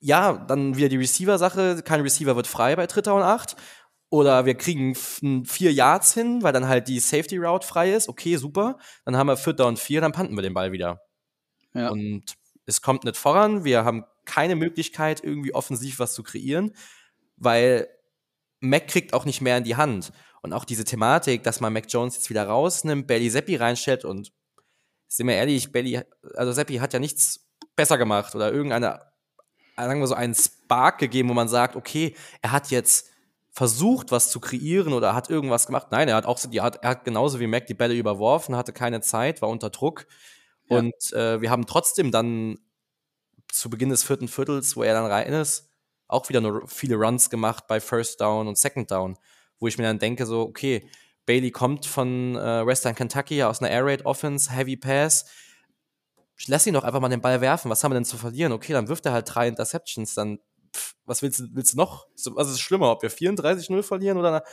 [0.00, 3.56] ja, dann wieder die Receiver-Sache, kein Receiver wird frei bei dritter und acht.
[4.10, 8.08] Oder wir kriegen vier Yards hin, weil dann halt die Safety Route frei ist.
[8.08, 8.78] Okay, super.
[9.04, 11.02] Dann haben wir vierter und vier, dann panten wir den Ball wieder.
[11.74, 11.90] Ja.
[11.90, 13.64] Und es kommt nicht voran.
[13.64, 16.74] Wir haben keine Möglichkeit, irgendwie offensiv was zu kreieren,
[17.36, 17.88] weil
[18.60, 20.12] Mac kriegt auch nicht mehr in die Hand.
[20.42, 24.32] Und auch diese Thematik, dass man Mac Jones jetzt wieder rausnimmt, Belly Seppi reinstellt und
[25.08, 26.02] sind wir ehrlich, Belly,
[26.34, 29.00] also Seppi hat ja nichts besser gemacht oder irgendeine,
[29.76, 33.07] sagen wir so, einen Spark gegeben, wo man sagt, okay, er hat jetzt
[33.58, 35.88] versucht, was zu kreieren oder hat irgendwas gemacht.
[35.90, 38.72] Nein, er hat auch er hat, er hat genauso wie Mac die Bälle überworfen, hatte
[38.72, 40.06] keine Zeit, war unter Druck.
[40.70, 40.78] Ja.
[40.78, 42.60] Und äh, wir haben trotzdem dann
[43.48, 45.72] zu Beginn des vierten Viertels, wo er dann rein ist,
[46.06, 49.18] auch wieder nur viele Runs gemacht bei First Down und Second Down,
[49.58, 50.88] wo ich mir dann denke, so, okay,
[51.26, 55.24] Bailey kommt von äh, Western Kentucky aus einer Air Raid Offense, Heavy Pass.
[56.46, 57.72] Lass ihn doch einfach mal den Ball werfen.
[57.72, 58.52] Was haben wir denn zu verlieren?
[58.52, 60.38] Okay, dann wirft er halt drei Interceptions, dann
[61.04, 62.06] was willst du, willst du noch?
[62.34, 64.44] Was ist schlimmer, ob wir 34-0 verlieren oder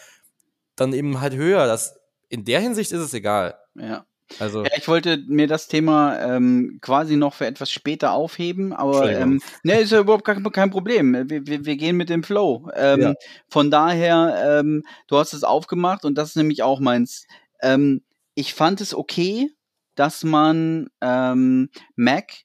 [0.76, 1.68] dann eben halt höher?
[1.68, 1.98] Das,
[2.30, 3.58] in der Hinsicht ist es egal.
[3.76, 4.06] Ja.
[4.40, 9.12] Also ja, ich wollte mir das Thema ähm, quasi noch für etwas später aufheben, aber
[9.12, 11.30] ähm, ne, ist ja überhaupt kein, kein Problem.
[11.30, 12.70] Wir, wir, wir, gehen mit dem Flow.
[12.76, 13.14] Ähm, ja.
[13.48, 17.28] Von daher, ähm, du hast es aufgemacht und das ist nämlich auch meins.
[17.62, 18.02] Ähm,
[18.34, 19.52] ich fand es okay,
[19.94, 22.45] dass man ähm, Mac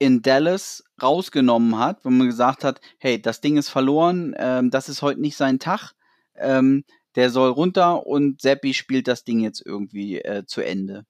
[0.00, 4.88] in Dallas rausgenommen hat, wo man gesagt hat, hey, das Ding ist verloren, ähm, das
[4.88, 5.92] ist heute nicht sein Tag,
[6.36, 6.84] ähm,
[7.16, 11.04] der soll runter und Seppi spielt das Ding jetzt irgendwie äh, zu Ende.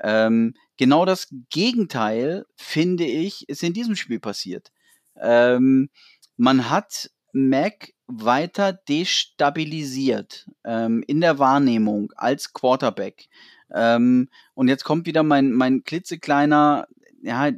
[0.00, 4.72] Ähm, genau das Gegenteil, finde ich, ist in diesem Spiel passiert.
[5.20, 5.90] Ähm,
[6.38, 13.28] man hat Mac weiter destabilisiert ähm, in der Wahrnehmung als Quarterback.
[13.74, 16.88] Ähm, und jetzt kommt wieder mein, mein klitzekleiner,
[17.22, 17.50] ja,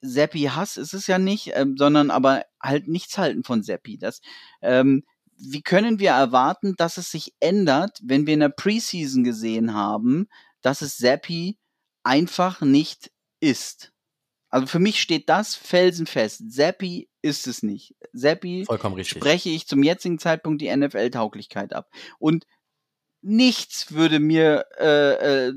[0.00, 3.98] Seppi Hass ist es ja nicht, ähm, sondern aber halt nichts halten von Seppi.
[3.98, 4.20] Das,
[4.62, 5.04] ähm,
[5.36, 10.28] wie können wir erwarten, dass es sich ändert, wenn wir in der Preseason gesehen haben,
[10.62, 11.58] dass es Seppi
[12.02, 13.10] einfach nicht
[13.40, 13.92] ist?
[14.50, 16.50] Also für mich steht das felsenfest.
[16.50, 17.94] Seppi ist es nicht.
[18.12, 18.64] Seppi
[19.04, 21.90] spreche ich zum jetzigen Zeitpunkt die NFL-Tauglichkeit ab.
[22.18, 22.46] Und
[23.20, 25.52] nichts würde mir äh, äh,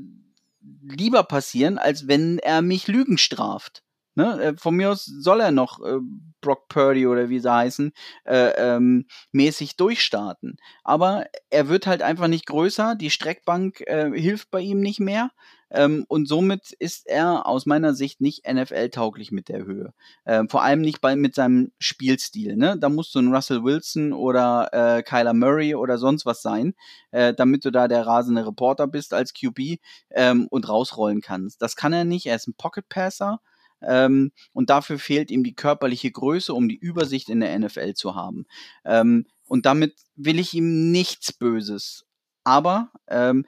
[0.82, 3.82] lieber passieren, als wenn er mich Lügen straft.
[4.14, 4.42] Ne?
[4.42, 5.98] Äh, von mir aus soll er noch äh,
[6.40, 7.92] Brock Purdy oder wie sie heißen,
[8.24, 10.56] äh, ähm, mäßig durchstarten.
[10.84, 15.30] Aber er wird halt einfach nicht größer, die Streckbank äh, hilft bei ihm nicht mehr.
[15.74, 19.94] Ähm, und somit ist er aus meiner Sicht nicht NFL-tauglich mit der Höhe.
[20.26, 22.56] Ähm, vor allem nicht bei, mit seinem Spielstil.
[22.56, 22.76] Ne?
[22.78, 26.74] Da musst du ein Russell Wilson oder äh, Kyler Murray oder sonst was sein,
[27.10, 29.78] äh, damit du da der rasende Reporter bist als QB
[30.10, 31.62] ähm, und rausrollen kannst.
[31.62, 32.26] Das kann er nicht.
[32.26, 33.40] Er ist ein Pocket-Passer.
[33.86, 38.14] Ähm, und dafür fehlt ihm die körperliche Größe, um die Übersicht in der NFL zu
[38.14, 38.46] haben.
[38.84, 42.06] Ähm, und damit will ich ihm nichts Böses.
[42.44, 43.44] Aber ähm,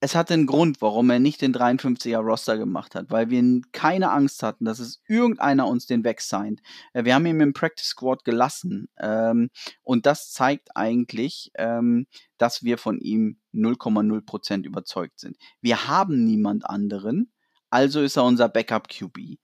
[0.00, 4.12] es hatte einen Grund, warum er nicht den 53er Roster gemacht hat, weil wir keine
[4.12, 6.60] Angst hatten, dass es irgendeiner uns den wegsigned.
[6.92, 9.50] Äh, wir haben ihn im Practice Squad gelassen ähm,
[9.82, 15.36] und das zeigt eigentlich, ähm, dass wir von ihm 0,0% überzeugt sind.
[15.60, 17.32] Wir haben niemand anderen
[17.70, 19.38] also ist er unser Backup QB.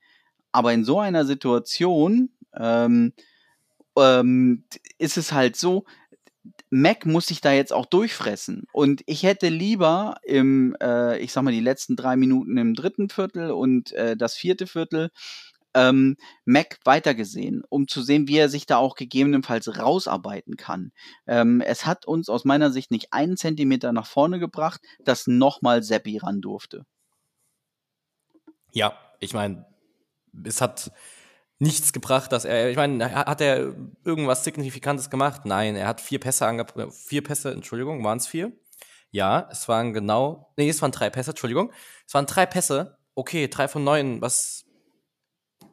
[0.54, 3.12] Aber in so einer Situation ähm,
[3.98, 4.64] ähm,
[4.98, 5.84] ist es halt so,
[6.70, 8.68] Mac muss sich da jetzt auch durchfressen.
[8.72, 13.08] Und ich hätte lieber im, äh, ich sag mal, die letzten drei Minuten im dritten
[13.08, 15.10] Viertel und äh, das vierte Viertel
[15.74, 20.92] ähm, Mac weitergesehen, um zu sehen, wie er sich da auch gegebenenfalls rausarbeiten kann.
[21.26, 25.82] Ähm, es hat uns aus meiner Sicht nicht einen Zentimeter nach vorne gebracht, dass nochmal
[25.82, 26.86] Seppi ran durfte.
[28.70, 29.66] Ja, ich meine,
[30.44, 30.92] es hat
[31.58, 35.42] nichts gebracht, dass er, ich meine, hat er irgendwas Signifikantes gemacht?
[35.44, 38.52] Nein, er hat vier Pässe angebracht, vier Pässe, Entschuldigung, waren es vier?
[39.10, 41.72] Ja, es waren genau, nee, es waren drei Pässe, Entschuldigung.
[42.06, 44.64] Es waren drei Pässe, okay, drei von neun, was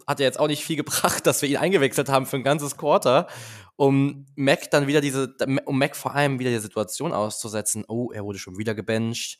[0.07, 2.77] hat ja jetzt auch nicht viel gebracht, dass wir ihn eingewechselt haben für ein ganzes
[2.77, 3.27] Quarter,
[3.75, 8.23] um Mac dann wieder diese, um Mac vor allem wieder die Situation auszusetzen, oh, er
[8.23, 9.39] wurde schon wieder gebencht.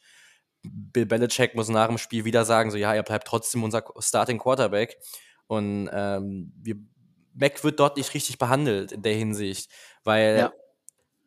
[0.63, 4.38] Bill Belichick muss nach dem Spiel wieder sagen, so, ja, er bleibt trotzdem unser Starting
[4.38, 4.97] Quarterback.
[5.47, 6.76] Und ähm, wir,
[7.34, 9.71] Mac wird dort nicht richtig behandelt in der Hinsicht,
[10.04, 10.54] weil ja.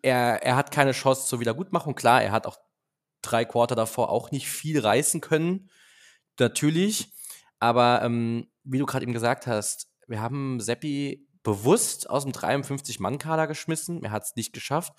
[0.03, 1.95] er, er hat keine Chance zur Wiedergutmachung.
[1.95, 2.59] Klar, er hat auch
[3.23, 5.71] drei Quarter davor auch nicht viel reißen können,
[6.39, 7.13] natürlich.
[7.59, 13.47] Aber ähm, wie du gerade eben gesagt hast, wir haben Seppi bewusst aus dem 53-Mann-Kader
[13.47, 14.03] geschmissen.
[14.03, 14.93] Er hat es nicht geschafft,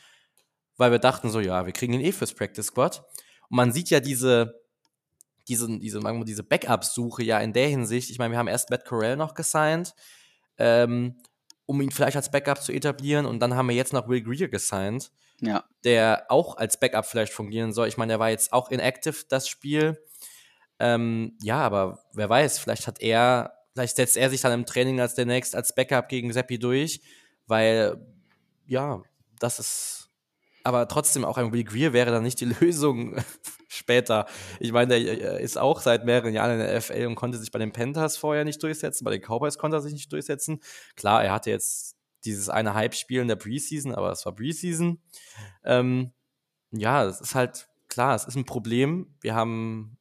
[0.78, 3.04] weil wir dachten so, ja, wir kriegen ihn eh fürs Practice Squad.
[3.50, 4.62] Und man sieht ja diese,
[5.48, 8.10] diese, diese, diese Backup-Suche ja in der Hinsicht.
[8.10, 9.94] Ich meine, wir haben erst Matt Corell noch gesigned,
[10.58, 11.18] ähm,
[11.66, 13.26] um ihn vielleicht als Backup zu etablieren.
[13.26, 15.64] Und dann haben wir jetzt noch Will Greer gesigned, ja.
[15.84, 17.88] der auch als Backup vielleicht fungieren soll.
[17.88, 20.02] Ich meine, der war jetzt auch inactive, das Spiel.
[20.80, 25.00] Ähm, ja, aber wer weiß, vielleicht hat er, vielleicht setzt er sich dann im Training
[25.00, 27.02] als der nächst als Backup gegen Seppi durch,
[27.48, 27.98] weil,
[28.66, 29.02] ja,
[29.40, 30.05] das ist,
[30.66, 33.16] aber trotzdem auch ein Will Greer wäre dann nicht die Lösung
[33.68, 34.26] später.
[34.60, 37.60] Ich meine, der ist auch seit mehreren Jahren in der FL und konnte sich bei
[37.60, 40.60] den Panthers vorher nicht durchsetzen, bei den Cowboys konnte er sich nicht durchsetzen.
[40.96, 45.00] Klar, er hatte jetzt dieses eine Hype-Spiel in der Preseason, aber es war Preseason.
[45.64, 46.12] Ähm,
[46.72, 49.16] ja, es ist halt klar, es ist ein Problem.
[49.22, 49.98] Wir haben,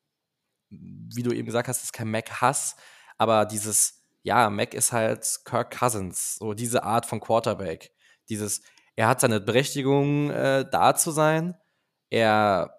[0.70, 2.76] wie du eben gesagt hast, es ist kein Mac-Hass,
[3.18, 7.92] aber dieses, ja, Mac ist halt Kirk Cousins, so diese Art von Quarterback.
[8.30, 8.62] Dieses,
[8.96, 11.56] er hat seine Berechtigung, äh, da zu sein.
[12.10, 12.74] Er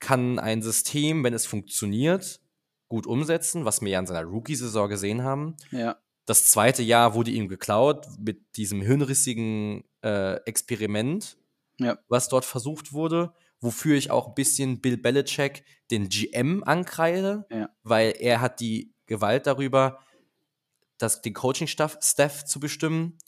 [0.00, 2.40] kann ein System, wenn es funktioniert,
[2.88, 5.56] gut umsetzen, was wir ja in seiner Rookie-Saison gesehen haben.
[5.70, 5.96] Ja.
[6.26, 11.36] Das zweite Jahr wurde ihm geklaut mit diesem hirnrissigen äh, Experiment,
[11.78, 11.98] ja.
[12.08, 17.70] was dort versucht wurde, wofür ich auch ein bisschen Bill Belichick, den GM, ankreide, ja.
[17.82, 20.00] weil er hat die Gewalt darüber,
[20.98, 23.18] das, den Coaching-Staff zu bestimmen.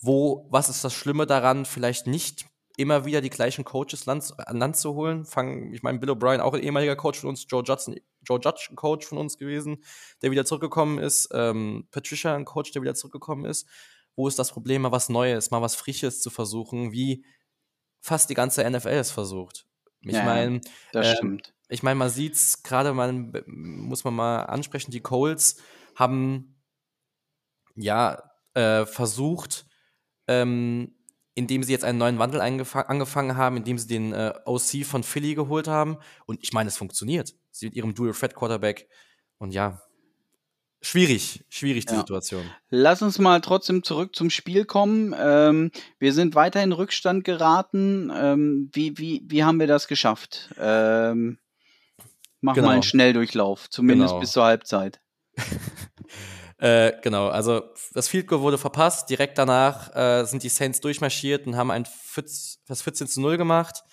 [0.00, 4.58] Wo, was ist das Schlimme daran, vielleicht nicht immer wieder die gleichen Coaches Land, an
[4.58, 5.24] Land zu holen.
[5.24, 8.68] Fangen, ich meine, Bill O'Brien, auch ein ehemaliger Coach von uns, Joe Judson, Joe Judge,
[8.70, 9.82] ein Coach von uns gewesen,
[10.22, 13.66] der wieder zurückgekommen ist, ähm, Patricia, ein Coach, der wieder zurückgekommen ist.
[14.14, 17.24] Wo ist das Problem, mal was Neues, mal was Frisches zu versuchen, wie
[18.00, 19.66] fast die ganze NFL es versucht.
[20.02, 20.60] Ich ja, meine,
[20.92, 21.54] das äh, stimmt.
[21.68, 25.56] Ich meine, man sieht es gerade, man muss man mal ansprechen, die Coles
[25.96, 26.62] haben
[27.74, 28.22] ja
[28.54, 29.65] äh, versucht,
[30.28, 30.92] ähm,
[31.34, 35.34] indem sie jetzt einen neuen Wandel angefangen haben, indem sie den äh, OC von Philly
[35.34, 35.98] geholt haben.
[36.24, 37.34] Und ich meine, es funktioniert.
[37.50, 38.88] Sie mit ihrem Dual Threat Quarterback.
[39.36, 39.82] Und ja,
[40.80, 42.00] schwierig, schwierig die ja.
[42.00, 42.42] Situation.
[42.70, 45.14] Lass uns mal trotzdem zurück zum Spiel kommen.
[45.18, 48.10] Ähm, wir sind weiter in Rückstand geraten.
[48.14, 50.54] Ähm, wie, wie, wie haben wir das geschafft?
[50.58, 51.38] Ähm,
[52.40, 52.68] mach genau.
[52.68, 54.20] mal einen Schnelldurchlauf, zumindest genau.
[54.20, 55.00] bis zur Halbzeit.
[56.58, 59.10] Äh, genau, also das Field Goal wurde verpasst.
[59.10, 63.36] Direkt danach äh, sind die Saints durchmarschiert und haben ein 14, das 14 zu 0
[63.36, 63.84] gemacht.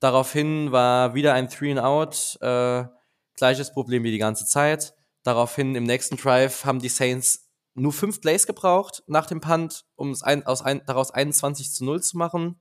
[0.00, 2.38] Daraufhin war wieder ein Three and Out.
[2.40, 2.88] Äh,
[3.34, 4.94] gleiches Problem wie die ganze Zeit.
[5.22, 10.10] Daraufhin im nächsten Drive haben die Saints nur fünf Plays gebraucht nach dem Punt, um
[10.10, 12.60] es ein, aus ein, daraus 21 zu 0 zu machen.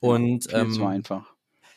[0.00, 1.34] Und ja, viel ähm, zu einfach.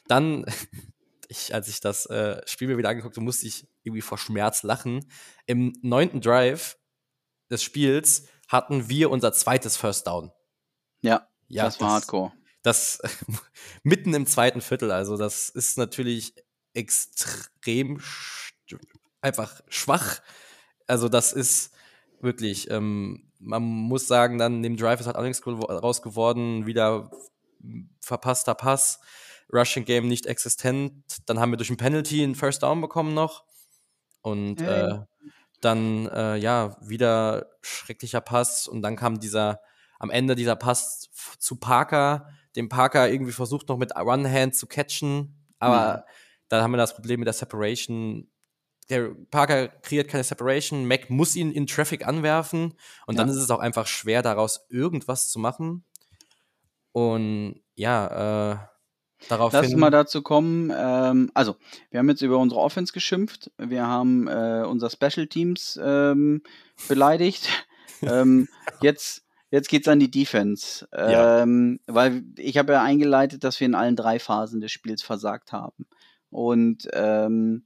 [0.07, 0.45] Dann,
[1.29, 4.63] ich, als ich das äh, Spiel mir wieder angeguckt habe, musste ich irgendwie vor Schmerz
[4.63, 5.09] lachen.
[5.45, 6.77] Im neunten Drive
[7.51, 10.31] des Spiels hatten wir unser zweites First Down.
[11.01, 12.31] Ja, ja das war das, hardcore.
[12.63, 12.99] Das
[13.83, 16.33] mitten im zweiten Viertel, also das ist natürlich
[16.73, 18.53] extrem sch
[19.21, 20.21] einfach schwach.
[20.87, 21.71] Also das ist
[22.21, 27.11] wirklich, ähm, man muss sagen, dann dem Drive ist halt auch nichts raus geworden, wieder
[27.99, 28.99] verpasster Pass,
[29.53, 31.03] Rushing Game nicht existent.
[31.25, 33.43] Dann haben wir durch ein Penalty einen First Down bekommen noch.
[34.21, 34.91] Und hey.
[34.91, 34.99] äh,
[35.61, 39.61] dann, äh, ja, wieder schrecklicher Pass und dann kam dieser,
[39.99, 45.45] am Ende dieser Pass zu Parker, dem Parker irgendwie versucht noch mit One-Hand zu catchen,
[45.59, 46.11] aber mhm.
[46.49, 48.27] da haben wir das Problem mit der Separation.
[48.89, 52.73] der Parker kreiert keine Separation, Mac muss ihn in Traffic anwerfen
[53.05, 53.21] und ja.
[53.21, 55.85] dann ist es auch einfach schwer, daraus irgendwas zu machen.
[56.91, 58.57] Und ja, äh,
[59.29, 60.71] darauf Lass mal dazu kommen.
[60.75, 61.55] Ähm, also,
[61.89, 63.51] wir haben jetzt über unsere Offense geschimpft.
[63.57, 66.41] Wir haben äh, unser Special Teams ähm,
[66.87, 67.47] beleidigt.
[68.01, 68.47] ähm,
[68.81, 70.87] jetzt jetzt geht's an die Defense.
[70.93, 71.41] Ja.
[71.41, 75.51] Ähm, weil ich habe ja eingeleitet, dass wir in allen drei Phasen des Spiels versagt
[75.51, 75.85] haben.
[76.29, 77.63] Und ähm,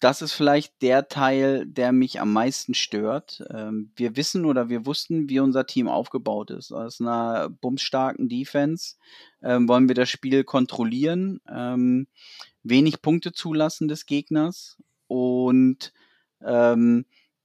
[0.00, 3.44] das ist vielleicht der Teil, der mich am meisten stört.
[3.50, 6.72] Ähm, wir wissen oder wir wussten, wie unser Team aufgebaut ist.
[6.72, 8.96] Aus einer bumsstarken Defense
[9.42, 12.06] ähm, wollen wir das Spiel kontrollieren, ähm,
[12.62, 15.92] wenig Punkte zulassen des Gegners und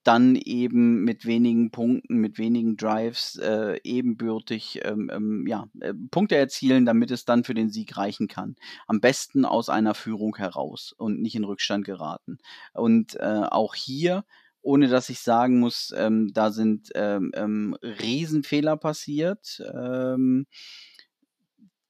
[0.06, 6.36] dann eben mit wenigen Punkten, mit wenigen Drives äh, ebenbürtig ähm, ähm, ja, äh, Punkte
[6.36, 8.56] erzielen, damit es dann für den Sieg reichen kann.
[8.86, 12.38] Am besten aus einer Führung heraus und nicht in Rückstand geraten.
[12.74, 14.26] Und äh, auch hier,
[14.62, 19.64] ohne dass ich sagen muss, ähm, da sind ähm, ähm, Riesenfehler passiert.
[19.74, 20.46] Ähm,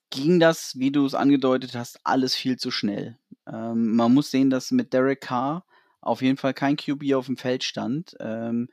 [0.09, 3.17] ging das, wie du es angedeutet hast, alles viel zu schnell.
[3.45, 5.65] Ähm, man muss sehen, dass mit Derek Carr
[6.05, 8.69] auf jeden Fall kein QB auf dem Feld stand, ähm,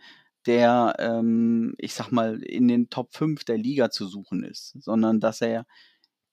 [0.46, 5.20] der, ähm, ich sag mal, in den Top 5 der Liga zu suchen ist, sondern
[5.20, 5.66] dass er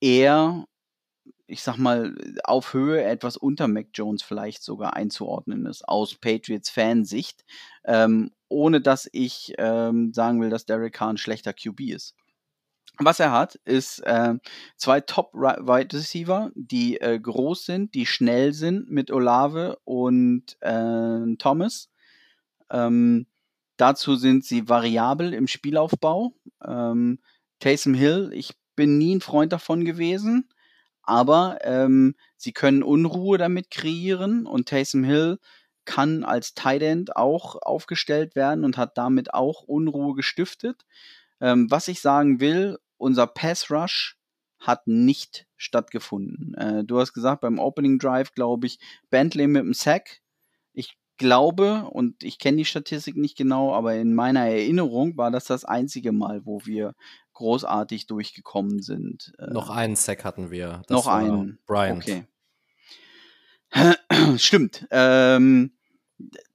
[0.02, 0.66] eher,
[1.48, 6.70] ich sag mal, auf Höhe etwas unter Mac Jones vielleicht sogar einzuordnen ist, aus Patriots
[6.70, 7.46] Fansicht,
[7.86, 12.16] ähm, ohne dass ich ähm, sagen will, dass Derek Carr ein schlechter QB ist.
[13.02, 14.34] Was er hat, ist äh,
[14.76, 21.90] zwei Top-Wide Receiver, die äh, groß sind, die schnell sind mit Olave und äh, Thomas.
[22.70, 23.26] Ähm,
[23.78, 26.34] dazu sind sie variabel im Spielaufbau.
[26.66, 27.20] Ähm,
[27.60, 30.50] Taysom Hill, ich bin nie ein Freund davon gewesen,
[31.02, 35.40] aber ähm, sie können Unruhe damit kreieren und Taysom Hill
[35.86, 40.86] kann als Tight End auch aufgestellt werden und hat damit auch Unruhe gestiftet.
[41.42, 44.18] Ähm, was ich sagen will, unser Pass Rush
[44.60, 46.54] hat nicht stattgefunden.
[46.56, 50.22] Äh, du hast gesagt, beim Opening Drive, glaube ich, Bentley mit dem Sack.
[50.74, 55.46] Ich glaube, und ich kenne die Statistik nicht genau, aber in meiner Erinnerung war das
[55.46, 56.94] das einzige Mal, wo wir
[57.34, 59.34] großartig durchgekommen sind.
[59.40, 60.82] Äh, noch einen Sack hatten wir.
[60.88, 61.60] Das noch einen.
[61.66, 61.98] Brian.
[61.98, 62.26] Okay.
[64.38, 64.88] Stimmt.
[64.92, 65.72] Ähm,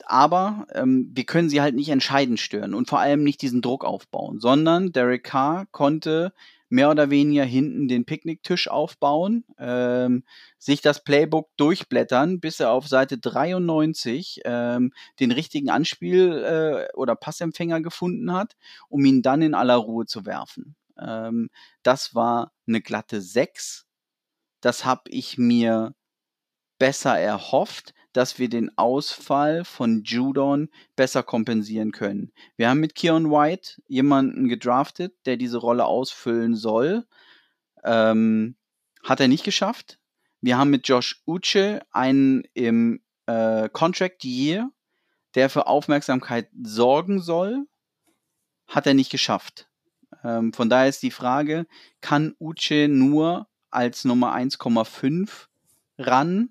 [0.06, 3.84] aber ähm, wir können sie halt nicht entscheidend stören und vor allem nicht diesen Druck
[3.84, 6.32] aufbauen, sondern Derek Carr konnte
[6.68, 10.24] mehr oder weniger hinten den Picknicktisch aufbauen, ähm,
[10.58, 17.14] sich das Playbook durchblättern, bis er auf Seite 93 ähm, den richtigen Anspiel- äh, oder
[17.14, 18.56] Passempfänger gefunden hat,
[18.88, 20.74] um ihn dann in aller Ruhe zu werfen.
[20.98, 21.48] Ähm,
[21.82, 23.86] das war eine glatte 6.
[24.60, 25.94] Das habe ich mir
[26.78, 32.32] besser erhofft dass wir den Ausfall von Judon besser kompensieren können.
[32.56, 37.04] Wir haben mit Keon White jemanden gedraftet, der diese Rolle ausfüllen soll.
[37.82, 38.54] Ähm,
[39.02, 39.98] hat er nicht geschafft.
[40.40, 44.70] Wir haben mit Josh Uche einen im äh, Contract Year,
[45.34, 47.66] der für Aufmerksamkeit sorgen soll.
[48.68, 49.68] Hat er nicht geschafft.
[50.22, 51.66] Ähm, von daher ist die Frage,
[52.00, 55.46] kann Uche nur als Nummer 1,5
[55.98, 56.50] ran,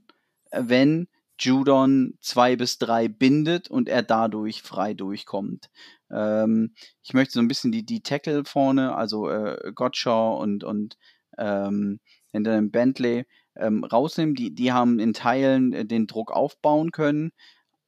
[0.51, 1.07] wenn
[1.39, 5.69] Judon zwei bis drei bindet und er dadurch frei durchkommt.
[6.11, 10.97] Ähm, ich möchte so ein bisschen die, die Tackle vorne, also äh, Gottschaw und, und
[11.37, 11.99] ähm,
[12.31, 14.35] hinter dem Bentley ähm, rausnehmen.
[14.35, 17.31] Die, die haben in Teilen äh, den Druck aufbauen können,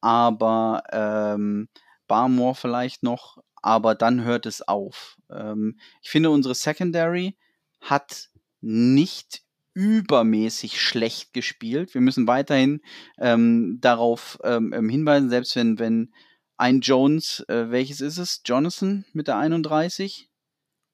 [0.02, 1.70] aber ähm,
[2.08, 5.18] Barmore vielleicht noch, aber dann hört es auf.
[5.30, 7.38] Ähm, ich finde, unsere Secondary
[7.82, 8.30] hat
[8.62, 9.45] nicht
[9.76, 11.94] übermäßig schlecht gespielt.
[11.94, 12.82] Wir müssen weiterhin
[13.20, 16.14] ähm, darauf ähm, ähm hinweisen, selbst wenn, wenn
[16.58, 18.42] ein Jones, äh, welches ist es?
[18.46, 20.30] Jonathan mit der 31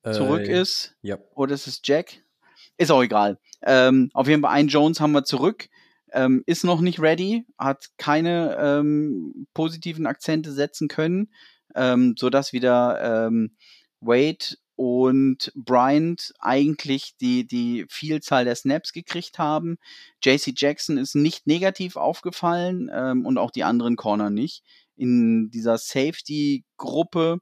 [0.03, 0.95] äh, zurück ist.
[1.03, 1.17] Ja.
[1.35, 2.23] Oder ist es Jack?
[2.77, 3.37] Ist auch egal.
[3.61, 5.69] Ähm, auf jeden Fall ein Jones haben wir zurück.
[6.11, 11.31] Ähm, ist noch nicht ready, hat keine ähm, positiven Akzente setzen können,
[11.73, 13.55] ähm, sodass wieder ähm,
[14.01, 19.77] Wade und Bryant eigentlich die, die Vielzahl der Snaps gekriegt haben.
[20.23, 24.63] JC Jackson ist nicht negativ aufgefallen ähm, und auch die anderen Corner nicht.
[24.95, 27.37] In dieser Safety-Gruppe,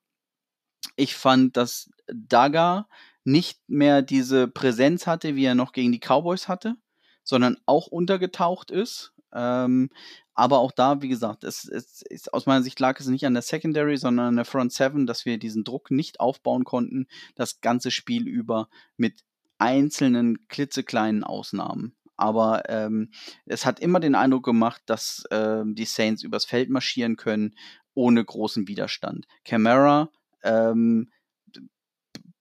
[0.97, 2.89] ich fand, dass Daga
[3.23, 6.75] nicht mehr diese Präsenz hatte, wie er noch gegen die Cowboys hatte,
[7.23, 9.13] sondern auch untergetaucht ist.
[9.33, 9.89] Ähm,
[10.33, 13.33] aber auch da, wie gesagt, es, es, es, aus meiner Sicht lag es nicht an
[13.33, 17.61] der Secondary, sondern an der Front Seven, dass wir diesen Druck nicht aufbauen konnten, das
[17.61, 19.23] ganze Spiel über mit
[19.57, 21.95] einzelnen klitzekleinen Ausnahmen.
[22.15, 23.11] aber ähm,
[23.45, 27.55] es hat immer den Eindruck gemacht, dass ähm, die Saints übers Feld marschieren können,
[27.93, 29.25] ohne großen Widerstand.
[29.45, 30.09] Camara,
[30.43, 31.09] ähm,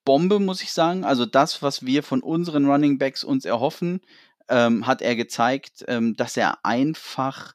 [0.04, 1.04] Bombe, muss ich sagen.
[1.04, 4.00] Also das, was wir von unseren Running Backs uns erhoffen,
[4.48, 7.54] ähm, hat er gezeigt, ähm, dass er einfach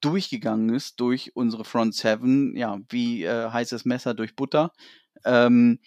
[0.00, 4.72] durchgegangen ist durch unsere Front Seven, ja, wie äh, heißes Messer durch Butter.
[5.24, 5.78] Ähm,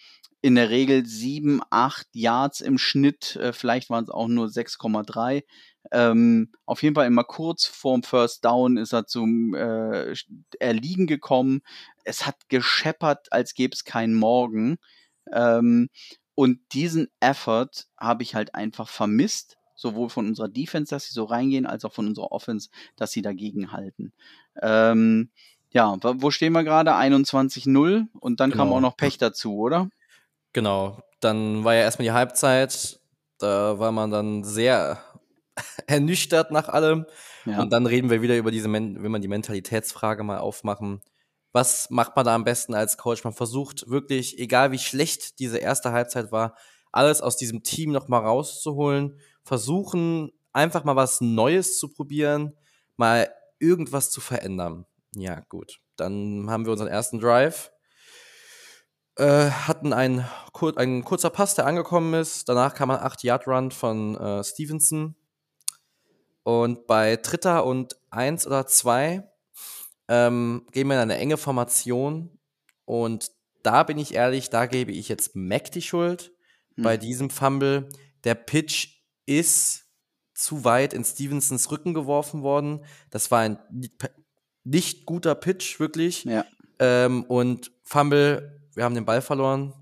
[0.42, 5.44] in der Regel sieben, acht Yards im Schnitt, äh, vielleicht waren es auch nur 6,3.
[5.92, 10.14] Ähm, auf jeden Fall immer kurz vorm First Down ist er zum äh,
[10.58, 11.60] Erliegen gekommen.
[12.04, 14.78] Es hat gescheppert, als gäbe es keinen Morgen.
[15.32, 15.88] Ähm,
[16.34, 21.24] und diesen Effort habe ich halt einfach vermisst sowohl von unserer Defense, dass sie so
[21.24, 24.12] reingehen, als auch von unserer Offense, dass sie dagegen halten.
[24.60, 25.30] Ähm,
[25.70, 26.94] ja, wo stehen wir gerade?
[26.94, 28.64] 21-0 und dann genau.
[28.64, 29.88] kam auch noch Pech dazu, oder?
[30.52, 32.98] Genau, dann war ja erstmal die Halbzeit,
[33.38, 34.98] da war man dann sehr
[35.86, 37.06] ernüchtert nach allem.
[37.44, 37.60] Ja.
[37.60, 41.02] Und dann reden wir wieder über diese, wenn man die Mentalitätsfrage mal aufmachen.
[41.52, 43.24] Was macht man da am besten als Coach?
[43.24, 46.54] Man versucht wirklich, egal wie schlecht diese erste Halbzeit war,
[46.92, 52.52] alles aus diesem Team nochmal rauszuholen versuchen, einfach mal was Neues zu probieren,
[52.96, 54.86] mal irgendwas zu verändern.
[55.14, 55.80] Ja, gut.
[55.96, 57.70] Dann haben wir unseren ersten Drive.
[59.16, 60.28] Äh, hatten ein,
[60.76, 62.48] ein kurzer Pass, der angekommen ist.
[62.48, 65.14] Danach kam ein 8-Yard-Run von äh, Stevenson.
[66.42, 69.26] Und bei Dritter und 1 oder 2
[70.08, 72.38] ähm, gehen wir in eine enge Formation.
[72.84, 73.30] Und
[73.62, 76.32] da bin ich ehrlich, da gebe ich jetzt Mac die Schuld
[76.74, 76.84] hm.
[76.84, 77.88] bei diesem Fumble.
[78.24, 78.95] Der Pitch
[79.26, 79.86] ist
[80.34, 82.84] zu weit in Stevensons Rücken geworfen worden.
[83.10, 83.58] Das war ein
[84.64, 86.24] nicht guter Pitch, wirklich.
[86.24, 86.44] Ja.
[86.78, 89.72] Ähm, und Fumble, wir haben den Ball verloren.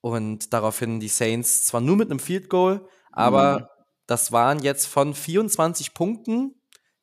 [0.00, 3.66] Und daraufhin die Saints zwar nur mit einem Field Goal, aber mhm.
[4.06, 6.54] das waren jetzt von 24 Punkten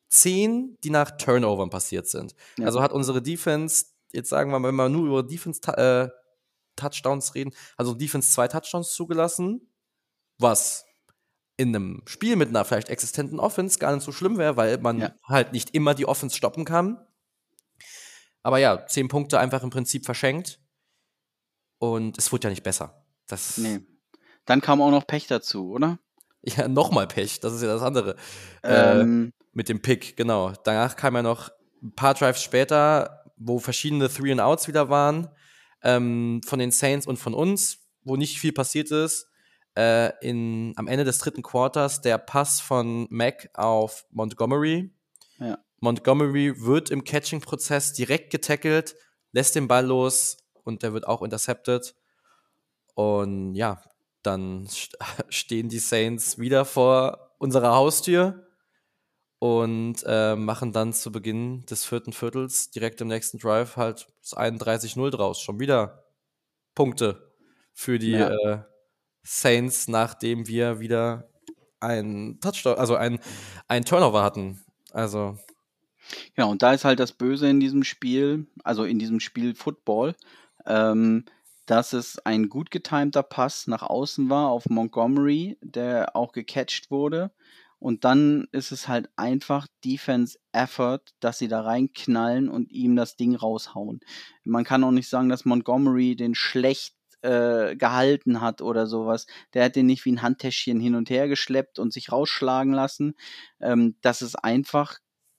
[0.08, 2.34] 10, die nach Turnovern passiert sind.
[2.56, 2.66] Ja.
[2.66, 6.08] Also hat unsere Defense, jetzt sagen wir mal, wenn wir nur über Defense äh,
[6.76, 9.70] Touchdowns reden, also Defense zwei Touchdowns zugelassen,
[10.38, 10.86] was
[11.56, 15.00] in einem Spiel mit einer vielleicht existenten Offense gar nicht so schlimm wäre, weil man
[15.00, 15.14] ja.
[15.24, 16.98] halt nicht immer die Offense stoppen kann.
[18.42, 20.60] Aber ja, zehn Punkte einfach im Prinzip verschenkt.
[21.78, 23.04] Und es wurde ja nicht besser.
[23.26, 23.80] Das nee.
[24.44, 25.98] Dann kam auch noch Pech dazu, oder?
[26.46, 27.40] Ja, nochmal Pech.
[27.40, 28.16] Das ist ja das andere.
[28.62, 29.28] Äh, ähm.
[29.28, 30.52] Äh, mit dem Pick, genau.
[30.64, 31.48] Danach kam ja noch
[31.82, 35.28] ein paar Drives später, wo verschiedene Three and Outs wieder waren.
[35.82, 39.30] Ähm, von den Saints und von uns, wo nicht viel passiert ist
[39.76, 44.92] äh, in, am Ende des dritten Quarters der Pass von Mac auf Montgomery.
[45.38, 45.58] Ja.
[45.80, 48.96] Montgomery wird im Catching-Prozess direkt getackelt,
[49.32, 51.94] lässt den Ball los und der wird auch intercepted.
[52.94, 53.82] Und ja,
[54.22, 54.68] dann
[55.28, 58.46] stehen die Saints wieder vor unserer Haustür
[59.38, 64.34] und äh, machen dann zu Beginn des vierten Viertels direkt im nächsten Drive halt das
[64.34, 65.40] 31-0 draus.
[65.40, 66.06] Schon wieder
[66.74, 67.34] Punkte
[67.74, 68.30] für die ja.
[68.30, 68.62] äh,
[69.24, 71.28] Saints, nachdem wir wieder
[71.80, 73.20] ein Touchdown, also ein,
[73.84, 74.62] Turnover hatten.
[74.92, 75.36] Also.
[76.36, 80.14] Ja, und da ist halt das Böse in diesem Spiel, also in diesem Spiel Football,
[80.66, 81.24] ähm,
[81.66, 87.32] dass es ein gut getimter Pass nach außen war auf Montgomery, der auch gecatcht wurde.
[87.78, 93.16] Und dann ist es halt einfach Defense Effort, dass sie da reinknallen und ihm das
[93.16, 94.00] Ding raushauen.
[94.42, 96.94] Man kann auch nicht sagen, dass Montgomery den schlecht
[97.24, 99.26] äh, gehalten hat oder sowas.
[99.54, 103.14] Der hat den nicht wie ein Handtäschchen hin und her geschleppt und sich rausschlagen lassen.
[103.60, 104.98] Ähm, das ist einfach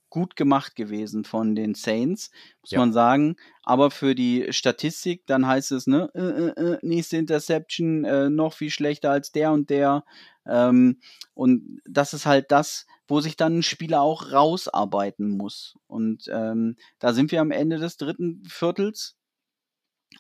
[0.10, 2.32] gut gemacht gewesen von den Saints,
[2.62, 2.80] muss ja.
[2.80, 3.36] man sagen.
[3.64, 8.54] Aber für die Statistik, dann heißt es, ne, äh, äh, äh nächste Interception äh, noch
[8.54, 10.06] viel schlechter als der und der.
[10.48, 11.00] Ähm,
[11.34, 15.76] und das ist halt das, wo sich dann ein Spieler auch rausarbeiten muss.
[15.88, 19.18] Und ähm, da sind wir am Ende des dritten Viertels.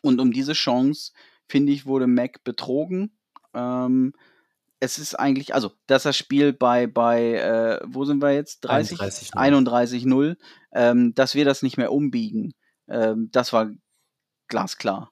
[0.01, 1.13] Und um diese Chance
[1.47, 3.17] finde ich, wurde Mac betrogen.
[3.53, 4.13] Ähm,
[4.79, 8.61] es ist eigentlich, also, dass das Spiel bei, bei äh, wo sind wir jetzt?
[8.61, 8.99] 30?
[8.99, 10.37] 31-0,
[10.73, 12.53] ähm, dass wir das nicht mehr umbiegen,
[12.87, 13.71] ähm, das war
[14.47, 15.11] glasklar.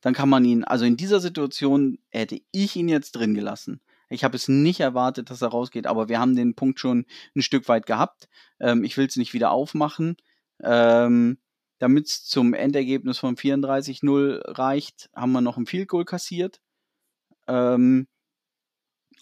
[0.00, 3.80] Dann kann man ihn, also in dieser Situation hätte ich ihn jetzt drin gelassen.
[4.08, 7.42] Ich habe es nicht erwartet, dass er rausgeht, aber wir haben den Punkt schon ein
[7.42, 8.28] Stück weit gehabt.
[8.60, 10.16] Ähm, ich will es nicht wieder aufmachen.
[10.62, 11.38] Ähm,
[11.82, 16.60] damit es zum Endergebnis von 34-0 reicht, haben wir noch ein Field Goal kassiert.
[17.48, 18.06] Ähm,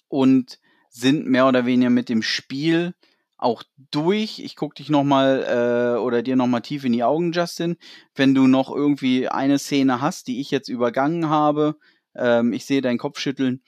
[0.08, 0.58] und
[0.90, 2.94] sind mehr oder weniger mit dem Spiel
[3.38, 4.40] auch durch.
[4.40, 7.78] Ich gucke dich nochmal äh, oder dir nochmal tief in die Augen, Justin.
[8.14, 11.76] Wenn du noch irgendwie eine Szene hast, die ich jetzt übergangen habe,
[12.14, 13.62] ähm, ich sehe deinen Kopf schütteln,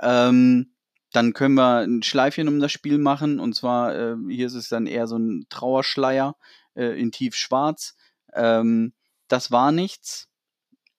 [0.00, 0.70] ähm,
[1.10, 3.40] dann können wir ein Schleifchen um das Spiel machen.
[3.40, 6.36] Und zwar, äh, hier ist es dann eher so ein Trauerschleier
[6.76, 7.96] äh, in tiefschwarz.
[8.36, 8.92] Ähm,
[9.28, 10.28] das war nichts.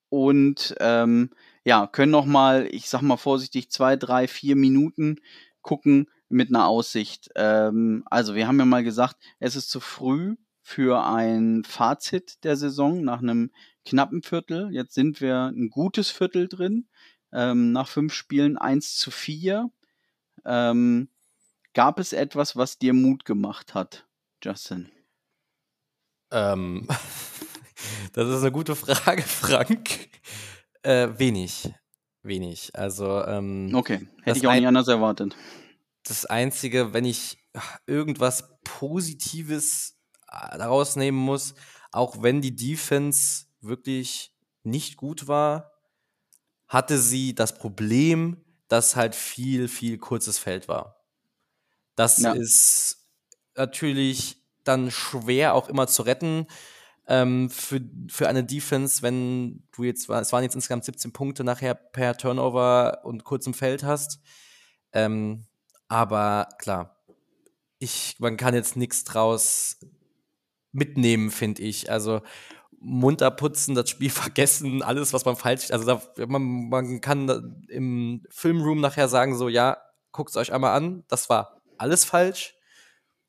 [0.09, 1.31] Und ähm,
[1.63, 5.17] ja, können noch mal, ich sag mal vorsichtig, zwei, drei, vier Minuten
[5.61, 7.29] gucken mit einer Aussicht.
[7.35, 12.57] Ähm, also wir haben ja mal gesagt, es ist zu früh für ein Fazit der
[12.57, 13.51] Saison nach einem
[13.85, 14.69] knappen Viertel.
[14.73, 16.87] Jetzt sind wir ein gutes Viertel drin.
[17.31, 19.69] Ähm, nach fünf Spielen 1 zu 4.
[20.45, 21.09] Ähm,
[21.73, 24.07] gab es etwas, was dir Mut gemacht hat,
[24.43, 24.89] Justin?
[26.31, 26.87] Ähm,
[28.13, 30.09] das ist eine gute Frage, Frank.
[30.83, 31.71] Äh, wenig.
[32.23, 32.71] Wenig.
[32.73, 35.35] Also, ähm, okay, hätte ich auch nicht anders erwartet.
[36.03, 37.37] Das Einzige, wenn ich
[37.85, 39.97] irgendwas Positives
[40.31, 41.55] äh, daraus nehmen muss,
[41.91, 45.71] auch wenn die Defense wirklich nicht gut war,
[46.67, 51.05] hatte sie das Problem, dass halt viel, viel kurzes Feld war.
[51.95, 52.33] Das ja.
[52.33, 53.07] ist
[53.55, 56.47] natürlich dann schwer auch immer zu retten
[57.07, 61.73] ähm, für, für eine Defense, wenn du jetzt, es waren jetzt insgesamt 17 Punkte nachher
[61.73, 64.19] per Turnover und kurzem Feld hast.
[64.91, 65.45] Ähm,
[65.87, 66.97] aber klar,
[67.79, 69.79] ich, man kann jetzt nichts draus
[70.71, 71.89] mitnehmen, finde ich.
[71.91, 72.21] Also
[72.79, 78.25] munter putzen, das Spiel vergessen, alles, was man falsch, also da, man, man kann im
[78.29, 79.77] Filmroom nachher sagen, so, ja,
[80.11, 82.55] guckt es euch einmal an, das war alles falsch,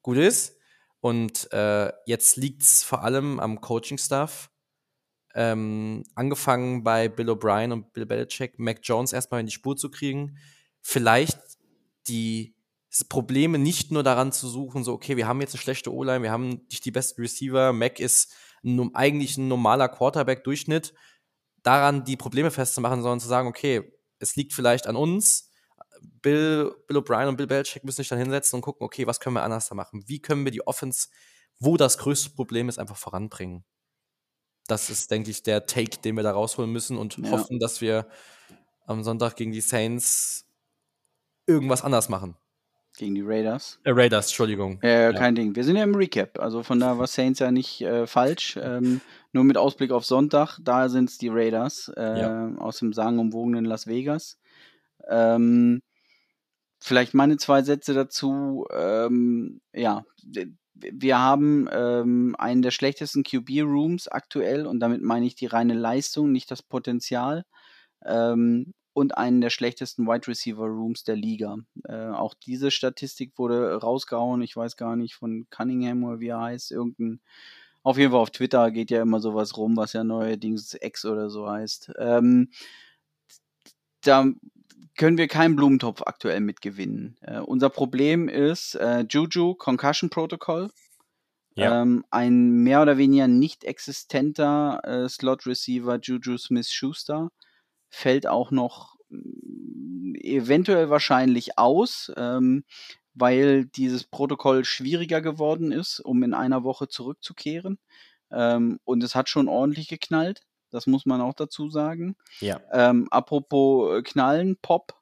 [0.02, 0.57] gut ist.
[1.00, 4.50] Und äh, jetzt liegt es vor allem am Coaching-Staff.
[5.34, 9.90] Ähm, angefangen bei Bill O'Brien und Bill Belichick, Mac Jones erstmal in die Spur zu
[9.90, 10.38] kriegen.
[10.80, 11.38] Vielleicht
[12.08, 12.54] die
[13.08, 16.32] Probleme nicht nur daran zu suchen, so, okay, wir haben jetzt eine schlechte O-Line, wir
[16.32, 18.32] haben nicht die besten Receiver, Mac ist
[18.64, 20.94] ein, eigentlich ein normaler Quarterback-Durchschnitt,
[21.62, 25.47] daran die Probleme festzumachen, sondern zu sagen, okay, es liegt vielleicht an uns.
[26.22, 29.34] Bill, Bill O'Brien und Bill Belichick müssen sich dann hinsetzen und gucken, okay, was können
[29.34, 30.04] wir anders da machen?
[30.06, 31.08] Wie können wir die Offense,
[31.58, 33.64] wo das größte Problem ist, einfach voranbringen?
[34.66, 37.30] Das ist, denke ich, der Take, den wir da rausholen müssen und ja.
[37.30, 38.06] hoffen, dass wir
[38.86, 40.46] am Sonntag gegen die Saints
[41.46, 42.36] irgendwas anders machen.
[42.98, 43.78] Gegen die Raiders.
[43.84, 44.80] Äh, Raiders, Entschuldigung.
[44.82, 45.42] Äh, kein ja.
[45.42, 45.54] Ding.
[45.54, 46.38] Wir sind ja im Recap.
[46.40, 48.58] Also von da war Saints ja nicht äh, falsch.
[48.60, 49.00] Ähm,
[49.32, 50.58] nur mit Ausblick auf Sonntag.
[50.62, 52.52] Da sind es die Raiders äh, ja.
[52.56, 54.38] aus dem sagenumwogenen Las Vegas.
[55.08, 55.80] Ähm,
[56.80, 58.66] vielleicht meine zwei Sätze dazu.
[58.72, 60.04] Ähm, ja,
[60.74, 66.32] wir haben ähm, einen der schlechtesten QB-Rooms aktuell und damit meine ich die reine Leistung,
[66.32, 67.44] nicht das Potenzial.
[68.04, 71.58] Ähm, und einen der schlechtesten Wide Receiver Rooms der Liga.
[71.84, 76.40] Äh, auch diese Statistik wurde rausgehauen, ich weiß gar nicht, von Cunningham oder wie er
[76.40, 77.20] heißt, irgendein,
[77.84, 81.30] auf jeden Fall auf Twitter geht ja immer sowas rum, was ja neuerdings X oder
[81.30, 81.92] so heißt.
[81.98, 82.50] Ähm,
[84.02, 84.26] da
[84.98, 87.16] können wir keinen Blumentopf aktuell mitgewinnen.
[87.22, 90.70] Äh, unser Problem ist äh, Juju Concussion Protocol.
[91.54, 91.82] Ja.
[91.82, 97.30] Ähm, ein mehr oder weniger nicht existenter äh, Slot Receiver Juju Smith Schuster
[97.88, 102.64] fällt auch noch mm, eventuell wahrscheinlich aus, ähm,
[103.14, 107.78] weil dieses Protokoll schwieriger geworden ist, um in einer Woche zurückzukehren.
[108.30, 110.42] Ähm, und es hat schon ordentlich geknallt.
[110.70, 112.16] Das muss man auch dazu sagen.
[112.40, 112.60] Ja.
[112.72, 114.94] Ähm, apropos äh, Knallen, Pop,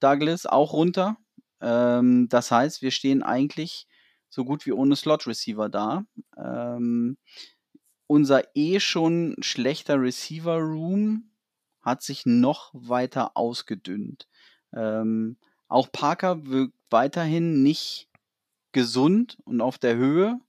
[0.00, 1.16] Douglas auch runter.
[1.60, 3.86] Ähm, das heißt, wir stehen eigentlich
[4.28, 6.04] so gut wie ohne Slot Receiver da.
[6.36, 7.18] Ähm,
[8.06, 11.30] unser eh schon schlechter Receiver Room
[11.82, 14.28] hat sich noch weiter ausgedünnt.
[14.72, 15.36] Ähm,
[15.68, 18.08] auch Parker wirkt weiterhin nicht
[18.72, 20.40] gesund und auf der Höhe.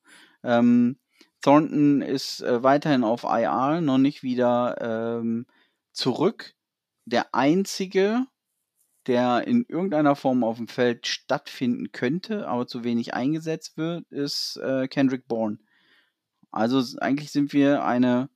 [0.43, 0.97] Ähm,
[1.41, 5.47] Thornton ist äh, weiterhin auf IR, noch nicht wieder ähm,
[5.91, 6.53] zurück.
[7.05, 8.25] Der einzige,
[9.07, 14.57] der in irgendeiner Form auf dem Feld stattfinden könnte, aber zu wenig eingesetzt wird, ist
[14.57, 15.57] äh, Kendrick Bourne.
[16.51, 18.29] Also eigentlich sind wir eine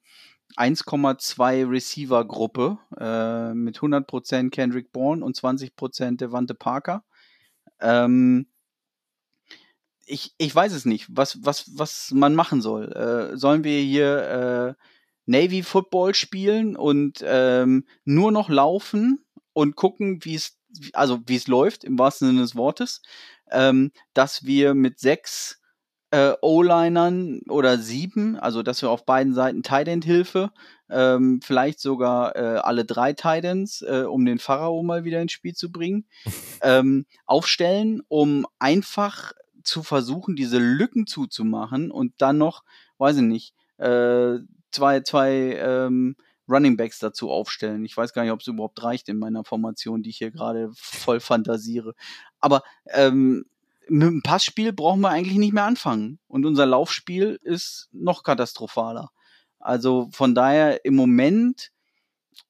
[0.58, 7.04] 1,2 Receiver-Gruppe äh, mit 100% Kendrick Bourne und 20% Devante Parker.
[7.82, 8.48] Ähm,
[10.06, 12.92] ich, ich weiß es nicht, was, was, was man machen soll.
[12.92, 14.84] Äh, sollen wir hier äh,
[15.26, 20.58] Navy Football spielen und ähm, nur noch laufen und gucken, wie es,
[20.94, 23.02] also wie es läuft, im wahrsten Sinne des Wortes,
[23.52, 25.62] ähm, dass wir mit sechs
[26.12, 30.52] äh, O-Linern oder sieben, also dass wir auf beiden Seiten Tight End Hilfe,
[30.90, 35.56] ähm, vielleicht sogar äh, alle drei Titans, äh, um den Pharao mal wieder ins Spiel
[35.56, 36.06] zu bringen,
[36.62, 39.34] ähm, aufstellen, um einfach
[39.66, 42.64] zu versuchen, diese Lücken zuzumachen und dann noch,
[42.98, 44.38] weiß ich nicht, äh,
[44.72, 46.16] zwei, zwei ähm,
[46.48, 47.86] Running Backs dazu aufstellen.
[47.86, 50.72] Ich weiß gar nicht, ob es überhaupt reicht in meiner Formation, die ich hier gerade
[50.76, 51.96] voll fantasiere.
[52.40, 53.46] Aber ähm,
[53.88, 56.20] mit dem Passspiel brauchen wir eigentlich nicht mehr anfangen.
[56.28, 59.12] Und unser Laufspiel ist noch katastrophaler.
[59.60, 61.72] Also von daher im Moment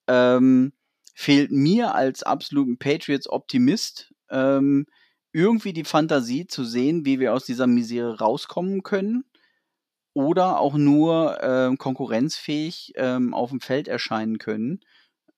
[0.07, 0.73] ähm,
[1.13, 4.85] fehlt mir als absoluten Patriots-Optimist ähm,
[5.35, 9.25] irgendwie die Fantasie zu sehen, wie wir aus dieser Misere rauskommen können
[10.13, 14.79] oder auch nur ähm, konkurrenzfähig ähm, auf dem Feld erscheinen können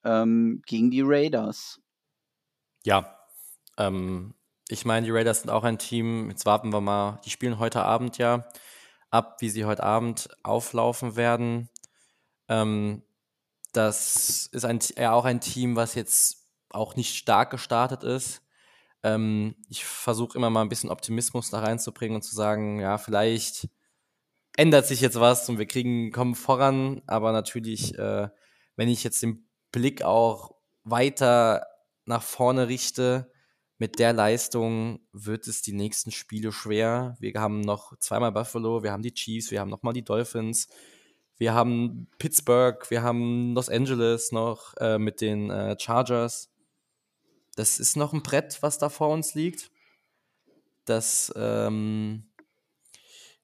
[0.03, 1.81] ähm, gegen die Raiders.
[2.85, 3.17] Ja,
[3.79, 4.35] ähm,
[4.69, 6.29] ich meine, die Raiders sind auch ein Team.
[6.29, 7.19] Jetzt warten wir mal.
[7.25, 8.47] Die spielen heute Abend ja
[9.09, 11.69] ab, wie sie heute Abend auflaufen werden.
[12.49, 13.01] Ähm,
[13.73, 18.43] das ist ein, ja auch ein Team, was jetzt auch nicht stark gestartet ist.
[19.03, 23.69] Ähm, ich versuche immer mal ein bisschen Optimismus da reinzubringen und zu sagen, ja, vielleicht
[24.57, 27.01] ändert sich jetzt was und wir kriegen, kommen voran.
[27.07, 28.29] Aber natürlich, äh,
[28.75, 30.51] wenn ich jetzt den Blick auch
[30.83, 31.65] weiter
[32.05, 33.31] nach vorne richte,
[33.77, 37.15] mit der Leistung wird es die nächsten Spiele schwer.
[37.19, 40.67] Wir haben noch zweimal Buffalo, wir haben die Chiefs, wir haben nochmal die Dolphins,
[41.37, 46.49] wir haben Pittsburgh, wir haben Los Angeles noch äh, mit den äh, Chargers.
[47.57, 49.71] Das ist noch ein Brett, was da vor uns liegt.
[50.85, 52.29] Das ähm,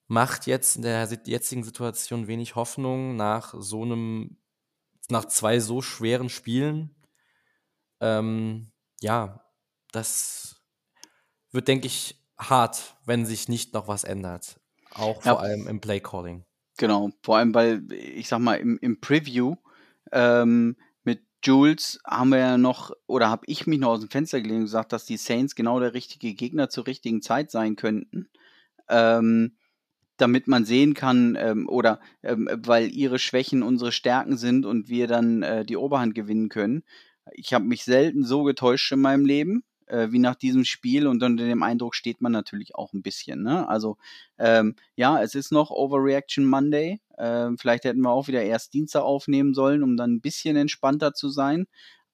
[0.08, 4.38] macht jetzt in der jetzigen Situation wenig Hoffnung nach so einem,
[5.10, 6.96] nach zwei so schweren Spielen.
[8.02, 9.44] Ähm, ja,
[9.92, 10.62] das
[11.50, 14.60] wird, denke ich, hart, wenn sich nicht noch was ändert.
[14.92, 15.34] Auch ja.
[15.34, 16.46] vor allem im Play Calling.
[16.78, 19.56] Genau, vor allem, weil ich sag mal, im, im Preview
[20.12, 20.78] ähm,
[21.44, 24.66] Jules haben wir ja noch, oder habe ich mich noch aus dem Fenster gelegt und
[24.66, 28.30] gesagt, dass die Saints genau der richtige Gegner zur richtigen Zeit sein könnten.
[28.90, 29.58] Ähm,
[30.18, 35.08] damit man sehen kann, ähm, oder ähm, weil ihre Schwächen unsere Stärken sind und wir
[35.08, 36.84] dann äh, die Oberhand gewinnen können.
[37.32, 41.24] Ich habe mich selten so getäuscht in meinem Leben äh, wie nach diesem Spiel und
[41.24, 43.44] unter dem Eindruck steht man natürlich auch ein bisschen.
[43.44, 43.68] Ne?
[43.68, 43.98] Also
[44.38, 47.00] ähm, ja, es ist noch Overreaction Monday.
[47.18, 51.14] Ähm, vielleicht hätten wir auch wieder erst Dienstag aufnehmen sollen, um dann ein bisschen entspannter
[51.14, 51.68] zu sein.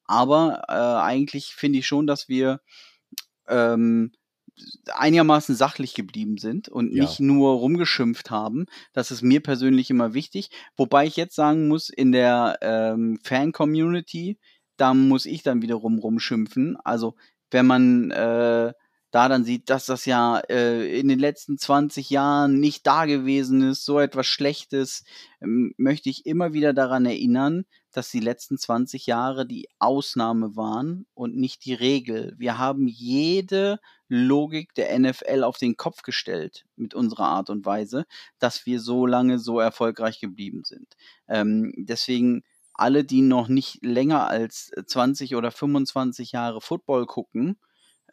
[0.06, 2.62] Aber äh, eigentlich finde ich schon, dass wir
[3.48, 4.12] ähm,
[4.92, 7.04] einigermaßen sachlich geblieben sind und ja.
[7.04, 8.66] nicht nur rumgeschimpft haben.
[8.94, 10.50] Das ist mir persönlich immer wichtig.
[10.76, 14.38] Wobei ich jetzt sagen muss, in der ähm, Fan-Community,
[14.78, 16.78] da muss ich dann wiederum rumschimpfen.
[16.84, 17.16] Also
[17.52, 18.74] wenn man äh,
[19.12, 23.62] da dann sieht, dass das ja äh, in den letzten 20 Jahren nicht da gewesen
[23.64, 25.04] ist, so etwas Schlechtes,
[25.42, 31.08] ähm, möchte ich immer wieder daran erinnern, dass die letzten 20 Jahre die Ausnahme waren
[31.16, 32.36] und nicht die Regel.
[32.38, 38.06] Wir haben jede Logik der NFL auf den Kopf gestellt mit unserer Art und Weise,
[38.38, 40.96] dass wir so lange so erfolgreich geblieben sind.
[41.28, 42.44] Ähm, deswegen
[42.80, 47.58] alle, die noch nicht länger als 20 oder 25 Jahre Football gucken,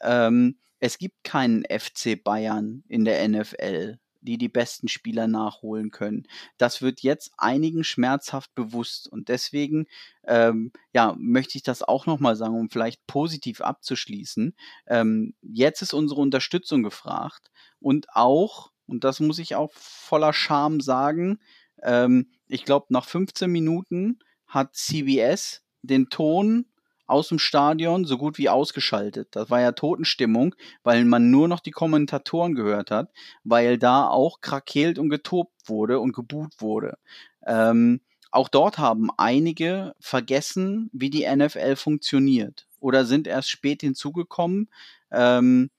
[0.01, 6.27] ähm, es gibt keinen FC Bayern in der NFL, die die besten Spieler nachholen können.
[6.59, 9.87] Das wird jetzt einigen schmerzhaft bewusst und deswegen
[10.25, 14.55] ähm, ja, möchte ich das auch nochmal sagen, um vielleicht positiv abzuschließen.
[14.87, 17.51] Ähm, jetzt ist unsere Unterstützung gefragt
[17.81, 21.39] und auch, und das muss ich auch voller Scham sagen,
[21.83, 26.67] ähm, ich glaube, nach 15 Minuten hat CBS den Ton
[27.07, 29.29] aus dem Stadion so gut wie ausgeschaltet.
[29.33, 33.11] Das war ja Totenstimmung, weil man nur noch die Kommentatoren gehört hat,
[33.45, 36.99] weil da auch krakeelt und getobt wurde und geboot wurde.
[37.47, 38.01] Ähm,
[38.33, 44.69] auch dort haben einige vergessen, wie die NFL funktioniert oder sind erst spät hinzugekommen,
[45.11, 45.71] ähm,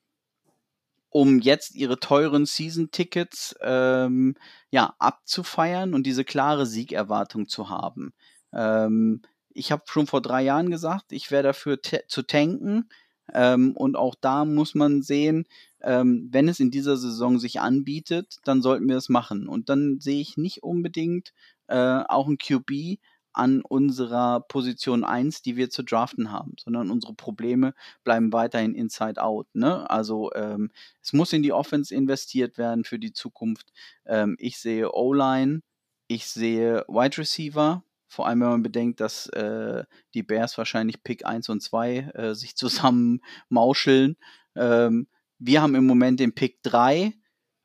[1.10, 4.34] um jetzt ihre teuren Season-Tickets ähm,
[4.70, 8.12] ja, abzufeiern und diese klare Siegerwartung zu haben.
[8.52, 12.88] Ähm, ich habe schon vor drei Jahren gesagt, ich wäre dafür zu tanken.
[13.34, 15.46] Ähm, und auch da muss man sehen,
[15.82, 19.48] ähm, wenn es in dieser Saison sich anbietet, dann sollten wir es machen.
[19.48, 21.32] Und dann sehe ich nicht unbedingt
[21.66, 22.98] äh, auch ein QB
[23.32, 27.72] an unserer Position 1, die wir zu draften haben, sondern unsere Probleme
[28.02, 29.46] bleiben weiterhin inside out.
[29.54, 29.88] Ne?
[29.88, 30.70] Also ähm,
[31.02, 33.72] es muss in die Offense investiert werden für die Zukunft.
[34.06, 35.60] Ähm, ich sehe O-Line,
[36.08, 39.84] ich sehe Wide Receiver, vor allem, wenn man bedenkt, dass äh,
[40.14, 44.16] die Bears wahrscheinlich Pick 1 und 2 äh, sich zusammen mauscheln.
[44.56, 45.06] Ähm,
[45.38, 47.12] wir haben im Moment den Pick 3.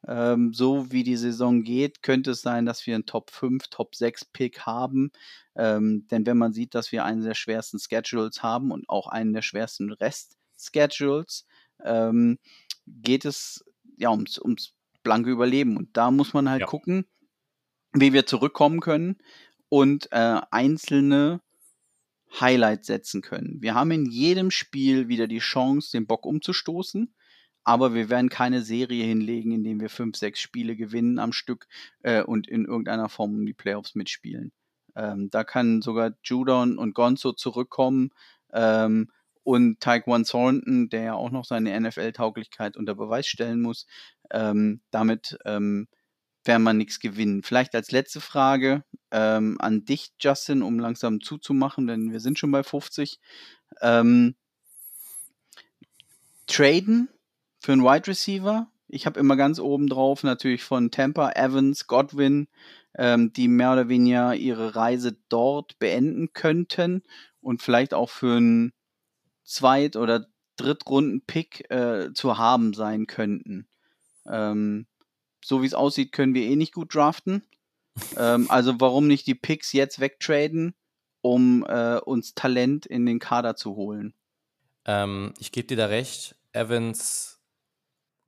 [0.06, 3.96] Ähm, so wie die Saison geht, könnte es sein, dass wir einen Top 5, Top
[3.96, 5.12] 6 Pick haben.
[5.56, 9.32] Ähm, denn wenn man sieht, dass wir einen der schwersten Schedules haben und auch einen
[9.32, 11.46] der schwersten Rest-Schedules,
[11.86, 12.38] ähm,
[12.86, 13.64] geht es
[13.98, 14.74] ja ums, ums
[15.04, 15.78] blanke Überleben.
[15.78, 16.68] Und da muss man halt ja.
[16.68, 17.06] gucken,
[17.94, 19.18] wie wir zurückkommen können
[19.74, 21.42] und äh, einzelne
[22.40, 23.60] Highlights setzen können.
[23.60, 27.12] Wir haben in jedem Spiel wieder die Chance, den Bock umzustoßen,
[27.64, 31.66] aber wir werden keine Serie hinlegen, indem wir fünf, sechs Spiele gewinnen am Stück
[32.04, 34.52] äh, und in irgendeiner Form um die Playoffs mitspielen.
[34.96, 38.12] Ähm, da kann sogar Judon und Gonzo zurückkommen
[38.54, 39.10] ähm,
[39.42, 43.88] und Taekwon Thornton, der ja auch noch seine NFL-Tauglichkeit unter Beweis stellen muss.
[44.30, 45.88] Ähm, damit ähm,
[46.46, 47.44] werden wir nichts gewinnen.
[47.44, 52.52] Vielleicht als letzte Frage ähm, an dich, Justin, um langsam zuzumachen, denn wir sind schon
[52.52, 53.20] bei 50.
[53.82, 54.36] Ähm,
[56.48, 57.10] traden
[57.60, 58.68] für einen Wide Receiver.
[58.88, 62.48] Ich habe immer ganz oben drauf natürlich von Tampa, Evans, Godwin,
[62.96, 67.04] ähm, die mehr oder weniger ihre Reise dort beenden könnten
[67.42, 68.74] und vielleicht auch für einen
[69.44, 70.28] Zweit- oder
[70.58, 73.68] Drittrunden-Pick äh, zu haben sein könnten.
[74.28, 74.86] Ähm,
[75.44, 77.44] so wie es aussieht, können wir eh nicht gut draften.
[78.18, 80.74] ähm, also warum nicht die Picks jetzt wegtraden,
[81.22, 84.14] um äh, uns Talent in den Kader zu holen?
[84.86, 86.36] Ähm, ich gebe dir da recht.
[86.54, 87.42] Evans,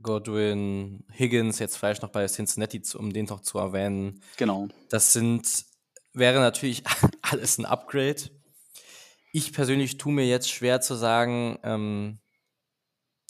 [0.01, 4.21] Godwin, Higgins, jetzt vielleicht noch bei Cincinnati, um den noch zu erwähnen.
[4.37, 4.67] Genau.
[4.89, 5.65] Das sind,
[6.13, 6.83] wäre natürlich
[7.21, 8.29] alles ein Upgrade.
[9.31, 12.19] Ich persönlich tue mir jetzt schwer zu sagen, ähm,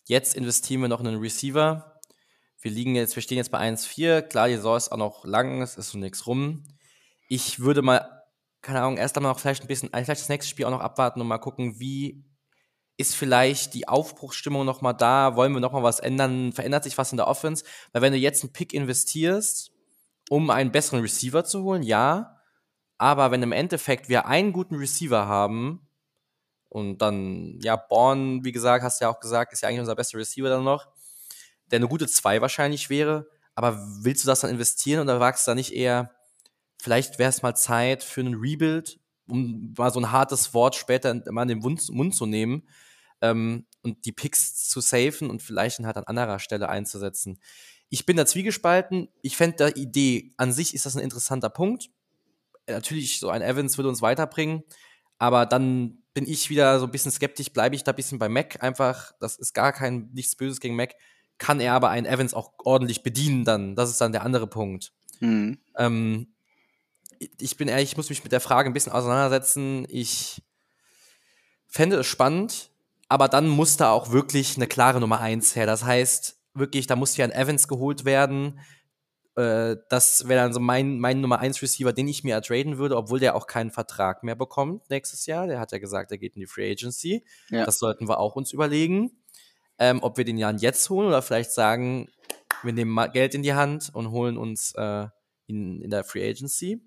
[0.05, 1.94] jetzt investieren wir noch in einen Receiver
[2.65, 4.23] wir liegen jetzt, wir stehen jetzt bei 1,4.
[4.23, 6.63] Klar, die Saison ist auch noch lang, es ist so nichts rum.
[7.29, 8.23] Ich würde mal,
[8.63, 11.21] keine Ahnung, erst einmal noch vielleicht ein bisschen, vielleicht das nächste Spiel auch noch abwarten
[11.21, 12.25] und mal gucken, wie
[12.97, 15.35] ist vielleicht die Aufbruchsstimmung nochmal da?
[15.35, 16.53] Wollen wir nochmal was ändern?
[16.53, 17.63] Verändert sich was in der Offense?
[17.93, 19.71] Weil wenn du jetzt einen Pick investierst,
[20.31, 22.39] um einen besseren Receiver zu holen, ja.
[22.97, 25.87] Aber wenn im Endeffekt wir einen guten Receiver haben
[26.69, 29.95] und dann, ja, Born, wie gesagt, hast du ja auch gesagt, ist ja eigentlich unser
[29.95, 30.94] bester Receiver dann noch
[31.71, 33.27] der eine gute 2 wahrscheinlich wäre.
[33.55, 36.11] Aber willst du das dann investieren oder wagst du da nicht eher,
[36.81, 41.13] vielleicht wäre es mal Zeit für einen Rebuild, um mal so ein hartes Wort später
[41.31, 42.67] mal in den Mund, zu nehmen
[43.21, 47.39] ähm, und die Picks zu safen und vielleicht dann halt an anderer Stelle einzusetzen.
[47.89, 49.09] Ich bin da zwiegespalten.
[49.21, 51.89] Ich fände die Idee an sich ist das ein interessanter Punkt.
[52.67, 54.63] Natürlich, so ein Evans würde uns weiterbringen,
[55.17, 58.27] aber dann bin ich wieder so ein bisschen skeptisch, bleibe ich da ein bisschen bei
[58.27, 59.11] Mac einfach.
[59.19, 60.95] Das ist gar kein nichts Böses gegen Mac
[61.37, 63.75] kann er aber einen Evans auch ordentlich bedienen dann.
[63.75, 64.93] Das ist dann der andere Punkt.
[65.19, 65.59] Mhm.
[65.77, 66.27] Ähm,
[67.39, 69.85] ich bin ehrlich, ich muss mich mit der Frage ein bisschen auseinandersetzen.
[69.89, 70.41] Ich
[71.67, 72.71] fände es spannend,
[73.09, 75.65] aber dann muss da auch wirklich eine klare Nummer 1 her.
[75.65, 78.59] Das heißt, wirklich, da muss hier ein Evans geholt werden.
[79.35, 82.95] Äh, das wäre dann so mein, mein Nummer 1 Receiver, den ich mir ertraden würde,
[82.95, 85.47] obwohl der auch keinen Vertrag mehr bekommt nächstes Jahr.
[85.47, 87.25] Der hat ja gesagt, er geht in die Free Agency.
[87.49, 87.65] Ja.
[87.65, 89.11] Das sollten wir auch uns überlegen
[89.79, 92.09] ähm, ob wir den Jan jetzt holen oder vielleicht sagen,
[92.63, 95.07] wir nehmen Geld in die Hand und holen uns äh,
[95.47, 96.81] ihn in der Free Agency.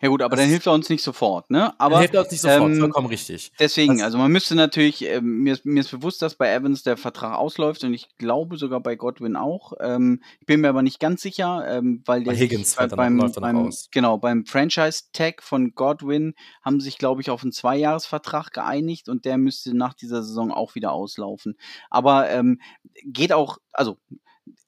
[0.00, 1.78] Ja gut, aber das dann hilft er uns nicht sofort, ne?
[1.78, 3.52] Aber hilft er uns nicht sofort, ähm, vollkommen richtig.
[3.58, 6.82] Deswegen, das also man müsste natürlich, äh, mir, ist, mir ist bewusst, dass bei Evans
[6.82, 9.72] der Vertrag ausläuft und ich glaube sogar bei Godwin auch.
[9.80, 12.86] Ähm, ich bin mir aber nicht ganz sicher, ähm, weil der bei Higgins sich, bei,
[12.88, 19.08] beim, beim genau beim Franchise-Tag von Godwin haben sich glaube ich auf einen Zweijahresvertrag geeinigt
[19.08, 21.56] und der müsste nach dieser Saison auch wieder auslaufen.
[21.90, 22.60] Aber ähm,
[23.04, 23.98] geht auch, also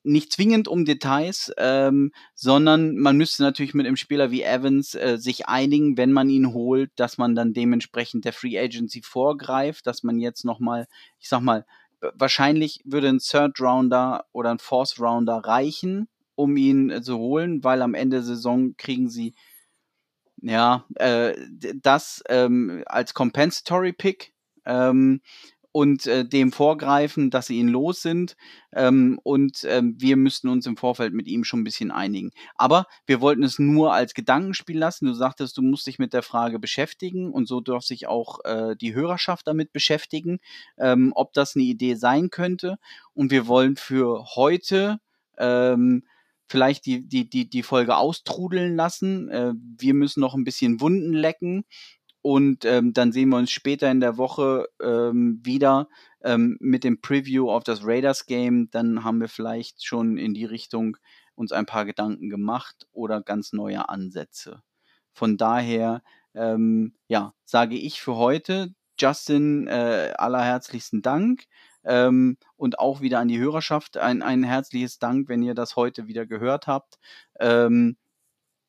[0.02, 5.18] nicht zwingend um Details, ähm, sondern man müsste natürlich mit einem Spieler wie Evans äh,
[5.18, 10.02] sich einigen, wenn man ihn holt, dass man dann dementsprechend der Free Agency vorgreift, dass
[10.02, 10.86] man jetzt nochmal,
[11.18, 11.64] ich sag mal,
[12.00, 17.64] wahrscheinlich würde ein Third Rounder oder ein Fourth Rounder reichen, um ihn äh, zu holen,
[17.64, 19.34] weil am Ende der Saison kriegen sie
[20.40, 21.34] ja äh,
[21.82, 24.32] das ähm, als Compensatory Pick.
[24.64, 25.20] Ähm,
[25.78, 28.34] und äh, dem vorgreifen, dass sie ihn los sind.
[28.74, 32.32] Ähm, und ähm, wir müssten uns im Vorfeld mit ihm schon ein bisschen einigen.
[32.56, 35.06] Aber wir wollten es nur als Gedankenspiel lassen.
[35.06, 38.74] Du sagtest, du musst dich mit der Frage beschäftigen und so darf sich auch äh,
[38.74, 40.40] die Hörerschaft damit beschäftigen,
[40.78, 42.78] ähm, ob das eine Idee sein könnte.
[43.14, 44.98] Und wir wollen für heute
[45.38, 46.02] ähm,
[46.48, 49.28] vielleicht die, die, die, die Folge austrudeln lassen.
[49.28, 51.66] Äh, wir müssen noch ein bisschen Wunden lecken
[52.28, 55.88] und ähm, dann sehen wir uns später in der Woche ähm, wieder
[56.22, 58.68] ähm, mit dem Preview auf das Raiders Game.
[58.70, 60.98] Dann haben wir vielleicht schon in die Richtung
[61.34, 64.62] uns ein paar Gedanken gemacht oder ganz neue Ansätze.
[65.14, 66.02] Von daher,
[66.34, 71.44] ähm, ja, sage ich für heute Justin äh, allerherzlichsten Dank
[71.82, 76.08] ähm, und auch wieder an die Hörerschaft ein, ein herzliches Dank, wenn ihr das heute
[76.08, 76.98] wieder gehört habt.
[77.40, 77.96] Ähm,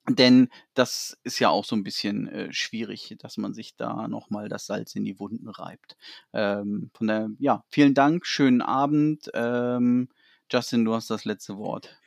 [0.10, 4.50] denn das ist ja auch so ein bisschen äh, schwierig, dass man sich da nochmal
[4.50, 5.98] das Salz in die Wunden reibt.
[6.34, 9.30] Ähm, von der, ja, vielen Dank, schönen Abend.
[9.34, 10.10] Ähm,
[10.52, 11.98] Justin, du hast das letzte Wort.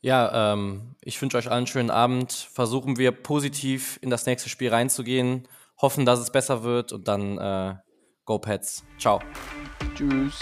[0.00, 2.32] Ja, ähm, ich wünsche euch allen einen schönen Abend.
[2.32, 5.48] Versuchen wir positiv in das nächste Spiel reinzugehen.
[5.80, 7.74] Hoffen, dass es besser wird und dann äh,
[8.24, 8.84] Go Pets.
[8.98, 9.20] Ciao.
[9.94, 10.38] Tschüss.